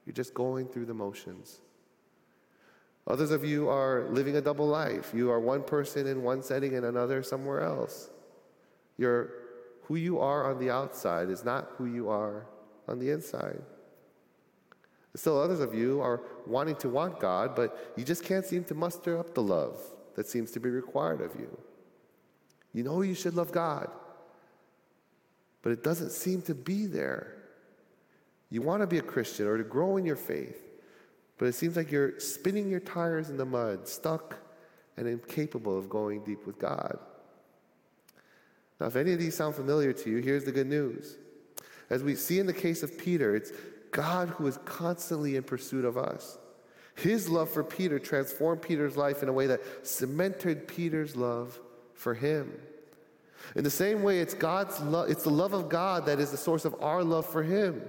You're 0.04 0.14
just 0.14 0.34
going 0.34 0.66
through 0.68 0.86
the 0.86 0.94
motions. 0.94 1.60
Others 3.06 3.30
of 3.30 3.44
you 3.44 3.68
are 3.68 4.06
living 4.10 4.36
a 4.36 4.40
double 4.40 4.66
life. 4.66 5.12
You 5.14 5.30
are 5.30 5.40
one 5.40 5.62
person 5.62 6.06
in 6.06 6.22
one 6.22 6.42
setting 6.42 6.76
and 6.76 6.84
another 6.84 7.22
somewhere 7.22 7.60
else. 7.60 8.10
You're, 8.98 9.30
who 9.84 9.96
you 9.96 10.18
are 10.20 10.50
on 10.50 10.58
the 10.58 10.70
outside 10.70 11.30
is 11.30 11.44
not 11.44 11.70
who 11.76 11.86
you 11.86 12.08
are 12.08 12.46
on 12.86 12.98
the 12.98 13.10
inside. 13.10 13.62
Still, 15.16 15.40
others 15.40 15.60
of 15.60 15.74
you 15.74 16.00
are 16.00 16.22
wanting 16.46 16.76
to 16.76 16.88
want 16.88 17.18
God, 17.18 17.56
but 17.56 17.92
you 17.96 18.04
just 18.04 18.24
can't 18.24 18.44
seem 18.44 18.64
to 18.64 18.74
muster 18.74 19.18
up 19.18 19.34
the 19.34 19.42
love 19.42 19.78
that 20.14 20.28
seems 20.28 20.52
to 20.52 20.60
be 20.60 20.70
required 20.70 21.20
of 21.20 21.34
you. 21.38 21.58
You 22.72 22.84
know 22.84 23.02
you 23.02 23.14
should 23.14 23.34
love 23.34 23.50
God, 23.50 23.90
but 25.62 25.72
it 25.72 25.82
doesn't 25.82 26.12
seem 26.12 26.42
to 26.42 26.54
be 26.54 26.86
there. 26.86 27.34
You 28.50 28.62
want 28.62 28.82
to 28.82 28.86
be 28.86 28.98
a 28.98 29.02
Christian 29.02 29.46
or 29.46 29.56
to 29.56 29.64
grow 29.64 29.96
in 29.96 30.06
your 30.06 30.16
faith, 30.16 30.62
but 31.38 31.46
it 31.46 31.54
seems 31.54 31.76
like 31.76 31.90
you're 31.90 32.18
spinning 32.20 32.68
your 32.68 32.80
tires 32.80 33.30
in 33.30 33.36
the 33.36 33.44
mud, 33.44 33.88
stuck 33.88 34.36
and 34.96 35.08
incapable 35.08 35.76
of 35.76 35.88
going 35.88 36.22
deep 36.22 36.46
with 36.46 36.58
God. 36.58 36.98
Now, 38.80 38.86
if 38.86 38.96
any 38.96 39.12
of 39.12 39.18
these 39.18 39.36
sound 39.36 39.56
familiar 39.56 39.92
to 39.92 40.10
you, 40.10 40.18
here's 40.18 40.44
the 40.44 40.52
good 40.52 40.66
news. 40.66 41.16
As 41.90 42.02
we 42.02 42.14
see 42.14 42.38
in 42.38 42.46
the 42.46 42.52
case 42.52 42.82
of 42.82 42.96
Peter, 42.96 43.34
it's 43.34 43.52
God 43.90 44.28
who 44.30 44.46
is 44.46 44.58
constantly 44.64 45.36
in 45.36 45.42
pursuit 45.42 45.84
of 45.84 45.96
us. 45.96 46.38
His 46.94 47.28
love 47.28 47.50
for 47.50 47.64
Peter 47.64 47.98
transformed 47.98 48.62
Peter's 48.62 48.96
life 48.96 49.22
in 49.22 49.28
a 49.28 49.32
way 49.32 49.46
that 49.46 49.86
cemented 49.86 50.68
Peter's 50.68 51.16
love 51.16 51.58
for 51.94 52.14
him. 52.14 52.52
In 53.56 53.64
the 53.64 53.70
same 53.70 54.02
way, 54.02 54.20
it's 54.20 54.34
God's 54.34 54.80
love, 54.80 55.10
it's 55.10 55.24
the 55.24 55.30
love 55.30 55.54
of 55.54 55.68
God 55.68 56.06
that 56.06 56.20
is 56.20 56.30
the 56.30 56.36
source 56.36 56.64
of 56.64 56.76
our 56.82 57.02
love 57.02 57.26
for 57.26 57.42
him. 57.42 57.82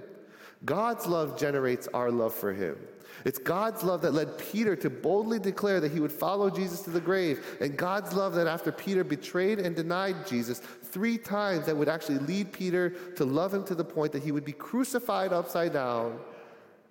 God's 0.64 1.06
love 1.06 1.38
generates 1.38 1.88
our 1.88 2.10
love 2.10 2.34
for 2.34 2.52
him. 2.52 2.76
It's 3.24 3.38
God's 3.38 3.82
love 3.82 4.02
that 4.02 4.14
led 4.14 4.38
Peter 4.38 4.74
to 4.76 4.90
boldly 4.90 5.38
declare 5.38 5.80
that 5.80 5.92
he 5.92 6.00
would 6.00 6.12
follow 6.12 6.50
Jesus 6.50 6.80
to 6.82 6.90
the 6.90 7.00
grave, 7.00 7.44
and 7.60 7.76
God's 7.76 8.14
love 8.14 8.34
that 8.34 8.46
after 8.46 8.72
Peter 8.72 9.04
betrayed 9.04 9.58
and 9.58 9.76
denied 9.76 10.26
Jesus 10.26 10.60
three 10.92 11.18
times, 11.18 11.66
that 11.66 11.76
would 11.76 11.88
actually 11.88 12.18
lead 12.18 12.52
Peter 12.52 12.90
to 13.16 13.24
love 13.24 13.52
him 13.52 13.64
to 13.64 13.74
the 13.74 13.84
point 13.84 14.12
that 14.12 14.22
he 14.22 14.30
would 14.30 14.44
be 14.44 14.52
crucified 14.52 15.32
upside 15.32 15.72
down 15.72 16.20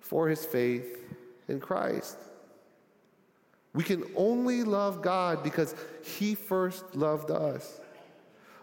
for 0.00 0.28
his 0.28 0.44
faith 0.44 0.98
in 1.48 1.60
Christ. 1.60 2.18
We 3.72 3.84
can 3.84 4.04
only 4.16 4.64
love 4.64 5.00
God 5.00 5.42
because 5.42 5.74
he 6.02 6.34
first 6.34 6.94
loved 6.94 7.30
us. 7.30 7.80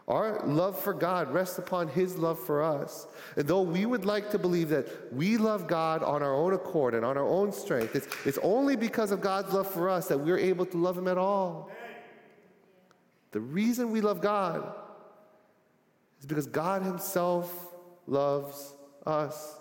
Our 0.10 0.42
love 0.44 0.80
for 0.80 0.94
God 0.94 1.32
rests 1.32 1.60
upon 1.60 1.88
His 1.88 2.18
love 2.18 2.40
for 2.40 2.64
us. 2.64 3.06
And 3.38 3.48
though 3.48 3.62
we 3.62 3.86
would 3.86 4.06
like 4.06 4.32
to 4.32 4.40
believe 4.40 4.70
that 4.70 5.14
we 5.14 5.38
love 5.38 5.68
God 5.68 6.02
on 6.02 6.24
our 6.24 6.34
own 6.34 6.54
accord 6.54 6.96
and 6.96 7.06
on 7.06 7.16
our 7.16 7.28
own 7.28 7.52
strength, 7.52 7.96
it's, 7.96 8.08
it's 8.26 8.40
only 8.42 8.76
because 8.76 9.12
of 9.12 9.22
God's 9.22 9.54
love 9.54 9.70
for 9.70 9.88
us 9.88 10.08
that 10.08 10.18
we're 10.18 10.40
able 10.40 10.66
to 10.66 10.78
love 10.78 10.98
Him 10.98 11.08
at 11.08 11.20
all. 11.20 11.70
The 13.32 13.40
reason 13.40 13.92
we 13.92 14.02
love 14.02 14.20
God 14.20 14.74
is 16.20 16.26
because 16.26 16.48
God 16.48 16.82
Himself 16.82 17.74
loves 18.08 18.74
us. 19.06 19.58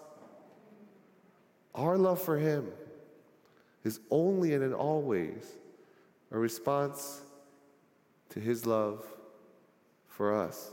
Our 1.75 1.97
love 1.97 2.21
for 2.21 2.39
Him 2.39 2.69
is 3.85 4.01
only 4.11 4.55
and 4.55 4.65
in 4.65 4.75
always 4.75 5.45
a 6.33 6.39
response 6.39 7.21
to 8.31 8.41
His 8.41 8.67
love 8.67 9.05
for 10.09 10.35
us. 10.35 10.73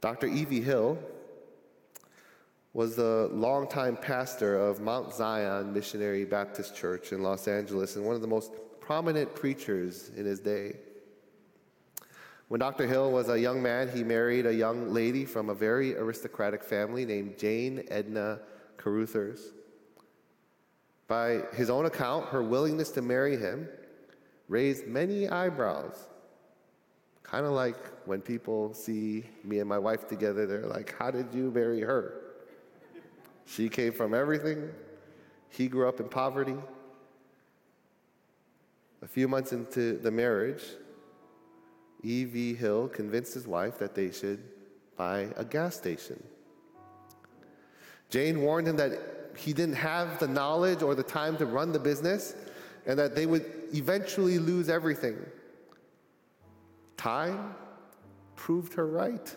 Dr. 0.00 0.26
E.V. 0.26 0.60
Hill 0.60 0.98
was 2.74 2.94
the 2.94 3.30
longtime 3.32 3.96
pastor 3.96 4.54
of 4.60 4.80
Mount 4.80 5.14
Zion 5.14 5.72
Missionary 5.72 6.26
Baptist 6.26 6.76
Church 6.76 7.12
in 7.12 7.22
Los 7.22 7.48
Angeles 7.48 7.96
and 7.96 8.04
one 8.04 8.14
of 8.14 8.20
the 8.20 8.28
most 8.28 8.52
prominent 8.80 9.34
preachers 9.34 10.10
in 10.14 10.26
his 10.26 10.40
day. 10.40 10.76
When 12.48 12.60
Dr. 12.60 12.86
Hill 12.86 13.10
was 13.10 13.28
a 13.28 13.38
young 13.38 13.62
man, 13.62 13.88
he 13.88 14.04
married 14.04 14.46
a 14.46 14.54
young 14.54 14.92
lady 14.92 15.24
from 15.24 15.50
a 15.50 15.54
very 15.54 15.96
aristocratic 15.96 16.62
family 16.62 17.04
named 17.04 17.38
Jane 17.38 17.84
Edna 17.88 18.40
Caruthers. 18.76 19.40
By 21.08 21.42
his 21.54 21.70
own 21.70 21.86
account, 21.86 22.26
her 22.26 22.42
willingness 22.42 22.90
to 22.92 23.02
marry 23.02 23.36
him 23.36 23.68
raised 24.48 24.86
many 24.86 25.28
eyebrows 25.28 26.06
Kind 27.26 27.44
of 27.44 27.52
like 27.52 27.76
when 28.06 28.20
people 28.20 28.72
see 28.72 29.24
me 29.42 29.58
and 29.58 29.68
my 29.68 29.80
wife 29.80 30.06
together, 30.06 30.46
they're 30.46 30.66
like, 30.66 30.94
How 30.96 31.10
did 31.10 31.34
you 31.34 31.50
marry 31.50 31.80
her? 31.80 32.20
She 33.46 33.68
came 33.68 33.92
from 33.92 34.14
everything, 34.14 34.70
he 35.50 35.66
grew 35.66 35.88
up 35.88 35.98
in 35.98 36.08
poverty. 36.08 36.54
A 39.02 39.08
few 39.08 39.26
months 39.26 39.52
into 39.52 39.98
the 39.98 40.10
marriage, 40.12 40.62
E.V. 42.06 42.54
Hill 42.54 42.88
convinced 42.88 43.34
his 43.34 43.46
wife 43.46 43.78
that 43.78 43.94
they 43.94 44.10
should 44.10 44.42
buy 44.96 45.28
a 45.36 45.44
gas 45.44 45.74
station. 45.74 46.22
Jane 48.10 48.40
warned 48.40 48.68
him 48.68 48.76
that 48.76 48.92
he 49.36 49.52
didn't 49.52 49.74
have 49.74 50.18
the 50.18 50.28
knowledge 50.28 50.82
or 50.82 50.94
the 50.94 51.02
time 51.02 51.36
to 51.38 51.46
run 51.46 51.72
the 51.72 51.78
business 51.78 52.34
and 52.86 52.98
that 52.98 53.14
they 53.14 53.26
would 53.26 53.44
eventually 53.74 54.38
lose 54.38 54.68
everything. 54.68 55.16
Time 56.96 57.54
proved 58.36 58.74
her 58.74 58.86
right. 58.86 59.34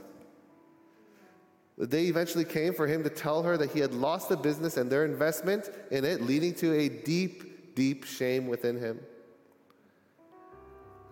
The 1.78 1.88
day 1.88 2.06
eventually 2.06 2.46
came 2.46 2.74
for 2.74 2.88
him 2.88 3.04
to 3.04 3.10
tell 3.10 3.42
her 3.44 3.58
that 3.58 3.72
he 3.72 3.80
had 3.80 3.94
lost 3.94 4.30
the 4.30 4.38
business 4.38 4.78
and 4.78 4.92
their 4.92 5.06
investment 5.06 5.70
in 5.92 6.06
it, 6.06 6.22
leading 6.22 6.54
to 6.56 6.74
a 6.74 6.90
deep, 6.90 7.74
deep 7.74 8.04
shame 8.04 8.48
within 8.48 8.78
him. 8.78 9.00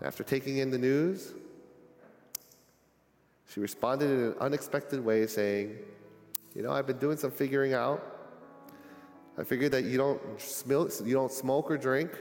After 0.02 0.24
taking 0.24 0.58
in 0.58 0.70
the 0.70 0.78
news, 0.78 1.34
she 3.48 3.60
responded 3.60 4.10
in 4.10 4.20
an 4.20 4.36
unexpected 4.40 5.04
way, 5.04 5.26
saying, 5.28 5.78
You 6.54 6.64
know, 6.64 6.72
I've 6.72 6.88
been 6.88 6.98
doing 6.98 7.18
some 7.18 7.32
figuring 7.32 7.74
out. 7.74 8.04
I 9.38 9.44
figured 9.44 9.72
that 9.72 9.86
you 9.86 9.98
don't, 9.98 10.22
you 11.06 11.14
don't 11.14 11.32
smoke 11.32 11.72
or 11.72 11.78
drink. 11.78 12.12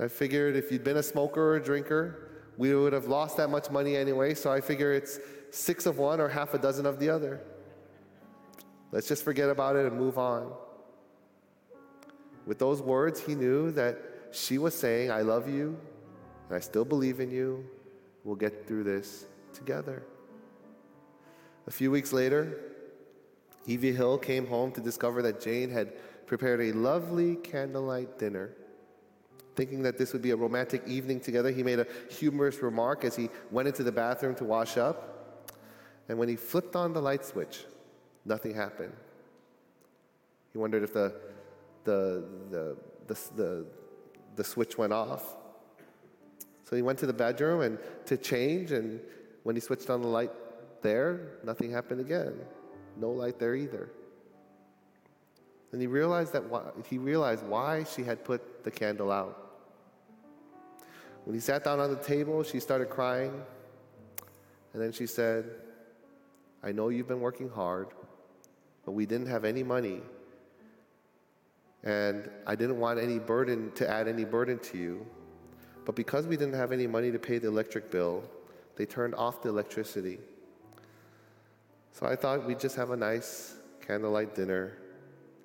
I 0.00 0.08
figured 0.08 0.56
if 0.56 0.72
you'd 0.72 0.84
been 0.84 0.96
a 0.96 1.02
smoker 1.02 1.40
or 1.40 1.56
a 1.56 1.62
drinker, 1.62 2.28
we 2.56 2.74
would 2.74 2.92
have 2.92 3.06
lost 3.06 3.36
that 3.36 3.48
much 3.48 3.70
money 3.70 3.96
anyway, 3.96 4.34
so 4.34 4.52
I 4.52 4.60
figure 4.60 4.92
it's 4.92 5.18
six 5.50 5.86
of 5.86 5.98
one 5.98 6.20
or 6.20 6.28
half 6.28 6.52
a 6.54 6.58
dozen 6.58 6.84
of 6.84 6.98
the 6.98 7.08
other. 7.08 7.40
Let's 8.92 9.08
just 9.08 9.24
forget 9.24 9.48
about 9.48 9.76
it 9.76 9.86
and 9.86 9.96
move 9.98 10.18
on. 10.18 10.52
With 12.46 12.58
those 12.58 12.82
words, 12.82 13.20
he 13.20 13.34
knew 13.34 13.70
that 13.72 13.98
she 14.32 14.58
was 14.58 14.76
saying, 14.76 15.10
I 15.10 15.22
love 15.22 15.48
you, 15.48 15.78
and 16.48 16.56
I 16.56 16.60
still 16.60 16.84
believe 16.84 17.20
in 17.20 17.30
you. 17.30 17.64
We'll 18.24 18.36
get 18.36 18.66
through 18.66 18.84
this 18.84 19.26
together. 19.52 20.02
A 21.66 21.70
few 21.70 21.90
weeks 21.90 22.12
later, 22.12 22.58
E.V. 23.66 23.92
Hill 23.92 24.18
came 24.18 24.46
home 24.46 24.72
to 24.72 24.80
discover 24.80 25.22
that 25.22 25.40
Jane 25.40 25.70
had 25.70 25.92
prepared 26.26 26.60
a 26.60 26.72
lovely 26.72 27.36
candlelight 27.36 28.18
dinner 28.18 28.50
Thinking 29.60 29.82
that 29.82 29.98
this 29.98 30.12
would 30.12 30.22
be 30.22 30.30
a 30.30 30.36
romantic 30.36 30.86
evening 30.86 31.20
together, 31.20 31.50
he 31.50 31.62
made 31.62 31.80
a 31.80 31.86
humorous 32.08 32.62
remark 32.62 33.04
as 33.04 33.16
he 33.16 33.28
went 33.50 33.68
into 33.68 33.82
the 33.82 33.92
bathroom 33.92 34.34
to 34.36 34.44
wash 34.44 34.76
up. 34.76 35.52
And 36.08 36.18
when 36.18 36.28
he 36.28 36.36
flipped 36.36 36.76
on 36.76 36.92
the 36.92 37.02
light 37.02 37.24
switch, 37.24 37.64
nothing 38.24 38.54
happened. 38.54 38.94
He 40.52 40.58
wondered 40.58 40.82
if 40.82 40.92
the, 40.92 41.14
the, 41.84 42.24
the, 42.50 42.76
the, 43.06 43.18
the, 43.36 43.66
the 44.36 44.44
switch 44.44 44.78
went 44.78 44.92
off. 44.92 45.36
So 46.64 46.76
he 46.76 46.82
went 46.82 46.98
to 47.00 47.06
the 47.06 47.12
bedroom 47.12 47.60
and 47.62 47.78
to 48.06 48.16
change, 48.16 48.70
and 48.72 49.00
when 49.42 49.56
he 49.56 49.60
switched 49.60 49.90
on 49.90 50.02
the 50.02 50.08
light 50.08 50.30
there, 50.82 51.38
nothing 51.44 51.70
happened 51.70 52.00
again. 52.00 52.34
No 52.96 53.10
light 53.10 53.38
there 53.38 53.54
either. 53.54 53.90
And 55.72 55.80
he 55.80 55.86
realized 55.86 56.32
that 56.32 56.44
why, 56.44 56.62
he 56.88 56.98
realized 56.98 57.44
why 57.46 57.84
she 57.84 58.02
had 58.02 58.24
put 58.24 58.64
the 58.64 58.70
candle 58.70 59.12
out. 59.12 59.50
When 61.24 61.34
he 61.34 61.40
sat 61.40 61.64
down 61.64 61.80
on 61.80 61.90
the 61.90 62.02
table, 62.02 62.42
she 62.42 62.60
started 62.60 62.90
crying. 62.90 63.32
And 64.72 64.82
then 64.82 64.92
she 64.92 65.06
said, 65.06 65.50
I 66.62 66.72
know 66.72 66.88
you've 66.88 67.08
been 67.08 67.20
working 67.20 67.48
hard, 67.48 67.88
but 68.84 68.92
we 68.92 69.06
didn't 69.06 69.28
have 69.28 69.44
any 69.44 69.62
money. 69.62 70.00
And 71.82 72.28
I 72.46 72.54
didn't 72.54 72.78
want 72.78 72.98
any 72.98 73.18
burden 73.18 73.72
to 73.76 73.88
add 73.88 74.08
any 74.08 74.24
burden 74.24 74.58
to 74.58 74.78
you. 74.78 75.06
But 75.86 75.94
because 75.94 76.26
we 76.26 76.36
didn't 76.36 76.54
have 76.54 76.72
any 76.72 76.86
money 76.86 77.10
to 77.10 77.18
pay 77.18 77.38
the 77.38 77.48
electric 77.48 77.90
bill, 77.90 78.24
they 78.76 78.86
turned 78.86 79.14
off 79.14 79.42
the 79.42 79.48
electricity. 79.48 80.18
So 81.92 82.06
I 82.06 82.16
thought 82.16 82.46
we'd 82.46 82.60
just 82.60 82.76
have 82.76 82.90
a 82.90 82.96
nice 82.96 83.54
candlelight 83.86 84.34
dinner 84.34 84.78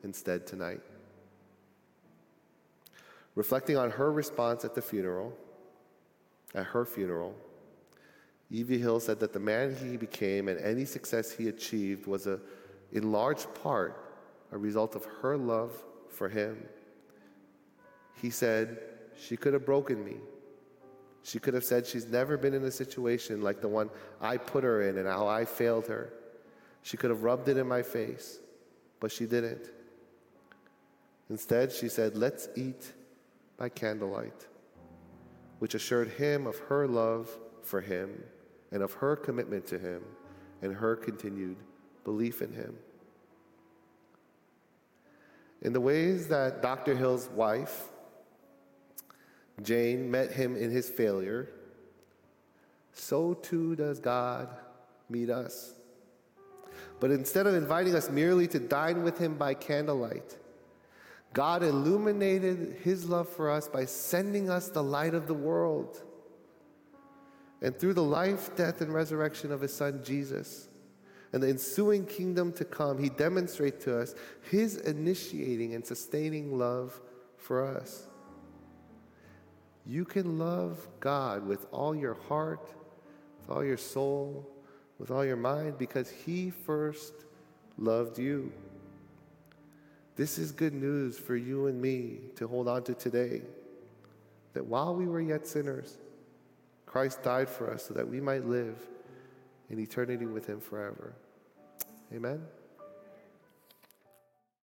instead 0.03 0.45
tonight. 0.45 0.81
Reflecting 3.35 3.75
on 3.77 3.91
her 3.91 4.11
response 4.11 4.63
at 4.63 4.75
the 4.75 4.81
funeral, 4.81 5.33
at 6.53 6.65
her 6.67 6.85
funeral, 6.85 7.35
E.V. 8.51 8.77
Hill 8.77 8.99
said 8.99 9.19
that 9.19 9.33
the 9.33 9.39
man 9.39 9.75
he 9.75 9.97
became 9.97 10.47
and 10.47 10.59
any 10.59 10.85
success 10.85 11.31
he 11.31 11.49
achieved 11.49 12.05
was 12.05 12.27
a, 12.27 12.39
in 12.91 13.11
large 13.11 13.45
part 13.61 14.01
a 14.51 14.57
result 14.57 14.95
of 14.95 15.05
her 15.21 15.35
love 15.35 15.71
for 16.09 16.29
him. 16.29 16.63
He 18.21 18.29
said, 18.29 18.79
She 19.19 19.35
could 19.35 19.53
have 19.53 19.65
broken 19.65 20.03
me. 20.05 20.17
She 21.25 21.39
could 21.39 21.53
have 21.53 21.65
said 21.65 21.85
she's 21.85 22.07
never 22.07 22.37
been 22.37 22.53
in 22.53 22.63
a 22.63 22.71
situation 22.71 23.41
like 23.41 23.59
the 23.59 23.67
one 23.67 23.89
I 24.21 24.37
put 24.37 24.63
her 24.63 24.87
in 24.87 24.97
and 24.97 25.07
how 25.07 25.27
I 25.27 25.43
failed 25.43 25.87
her. 25.87 26.13
She 26.83 26.95
could 26.95 27.09
have 27.09 27.23
rubbed 27.23 27.49
it 27.49 27.57
in 27.57 27.67
my 27.67 27.81
face, 27.81 28.39
but 29.01 29.11
she 29.11 29.25
didn't. 29.25 29.71
Instead, 31.29 31.71
she 31.71 31.89
said, 31.89 32.15
Let's 32.15 32.47
eat 32.55 32.93
by 33.57 33.69
candlelight 33.69 34.47
which 35.59 35.75
assured 35.75 36.09
him 36.09 36.47
of 36.47 36.57
her 36.59 36.87
love 36.87 37.29
for 37.63 37.81
him 37.81 38.23
and 38.71 38.83
of 38.83 38.93
her 38.93 39.15
commitment 39.15 39.65
to 39.67 39.79
him 39.79 40.03
and 40.61 40.75
her 40.75 40.95
continued 40.95 41.57
belief 42.03 42.41
in 42.41 42.51
him. 42.51 42.75
In 45.61 45.73
the 45.73 45.81
ways 45.81 46.27
that 46.27 46.61
Dr. 46.61 46.95
Hill's 46.95 47.29
wife, 47.29 47.87
Jane, 49.61 50.11
met 50.11 50.31
him 50.31 50.55
in 50.55 50.69
his 50.69 50.89
failure, 50.89 51.49
so 52.93 53.33
too 53.33 53.75
does 53.75 53.99
God 53.99 54.49
meet 55.09 55.29
us. 55.29 55.73
But 56.99 57.11
instead 57.11 57.47
of 57.47 57.55
inviting 57.55 57.95
us 57.95 58.09
merely 58.09 58.47
to 58.47 58.59
dine 58.59 59.03
with 59.03 59.17
Him 59.17 59.35
by 59.35 59.53
candlelight, 59.53 60.37
God 61.33 61.63
illuminated 61.63 62.77
His 62.83 63.07
love 63.09 63.27
for 63.27 63.49
us 63.49 63.67
by 63.67 63.85
sending 63.85 64.49
us 64.49 64.69
the 64.69 64.83
light 64.83 65.13
of 65.13 65.27
the 65.27 65.33
world. 65.33 66.01
And 67.61 67.77
through 67.77 67.93
the 67.93 68.03
life, 68.03 68.55
death, 68.55 68.81
and 68.81 68.93
resurrection 68.93 69.51
of 69.51 69.61
His 69.61 69.73
Son 69.73 70.01
Jesus, 70.03 70.69
and 71.33 71.43
the 71.43 71.49
ensuing 71.49 72.05
kingdom 72.05 72.53
to 72.53 72.63
come, 72.63 72.97
He 72.97 73.09
demonstrates 73.09 73.83
to 73.85 73.99
us 73.99 74.15
His 74.49 74.77
initiating 74.77 75.73
and 75.75 75.85
sustaining 75.85 76.57
love 76.57 76.99
for 77.37 77.65
us. 77.65 78.07
You 79.85 80.05
can 80.05 80.39
love 80.39 80.87
God 80.99 81.45
with 81.45 81.67
all 81.71 81.95
your 81.95 82.15
heart, 82.27 82.73
with 83.39 83.55
all 83.55 83.63
your 83.63 83.77
soul, 83.77 84.49
with 84.97 85.11
all 85.11 85.23
your 85.23 85.35
mind, 85.35 85.77
because 85.77 86.09
He 86.09 86.49
first 86.49 87.13
loved 87.77 88.17
you. 88.17 88.51
This 90.15 90.37
is 90.37 90.51
good 90.51 90.73
news 90.73 91.19
for 91.19 91.35
you 91.35 91.67
and 91.67 91.81
me 91.81 92.19
to 92.37 92.47
hold 92.47 92.67
on 92.67 92.83
to 92.83 92.93
today. 92.93 93.41
That 94.53 94.65
while 94.65 94.95
we 94.95 95.05
were 95.05 95.21
yet 95.21 95.45
sinners, 95.45 95.97
Christ 96.85 97.21
died 97.23 97.49
for 97.49 97.71
us 97.71 97.83
so 97.83 97.93
that 97.93 98.07
we 98.07 98.21
might 98.21 98.45
live 98.45 98.77
in 99.69 99.79
eternity 99.79 100.25
with 100.25 100.47
Him 100.47 100.61
forever. 100.61 101.13
Amen. 102.13 102.41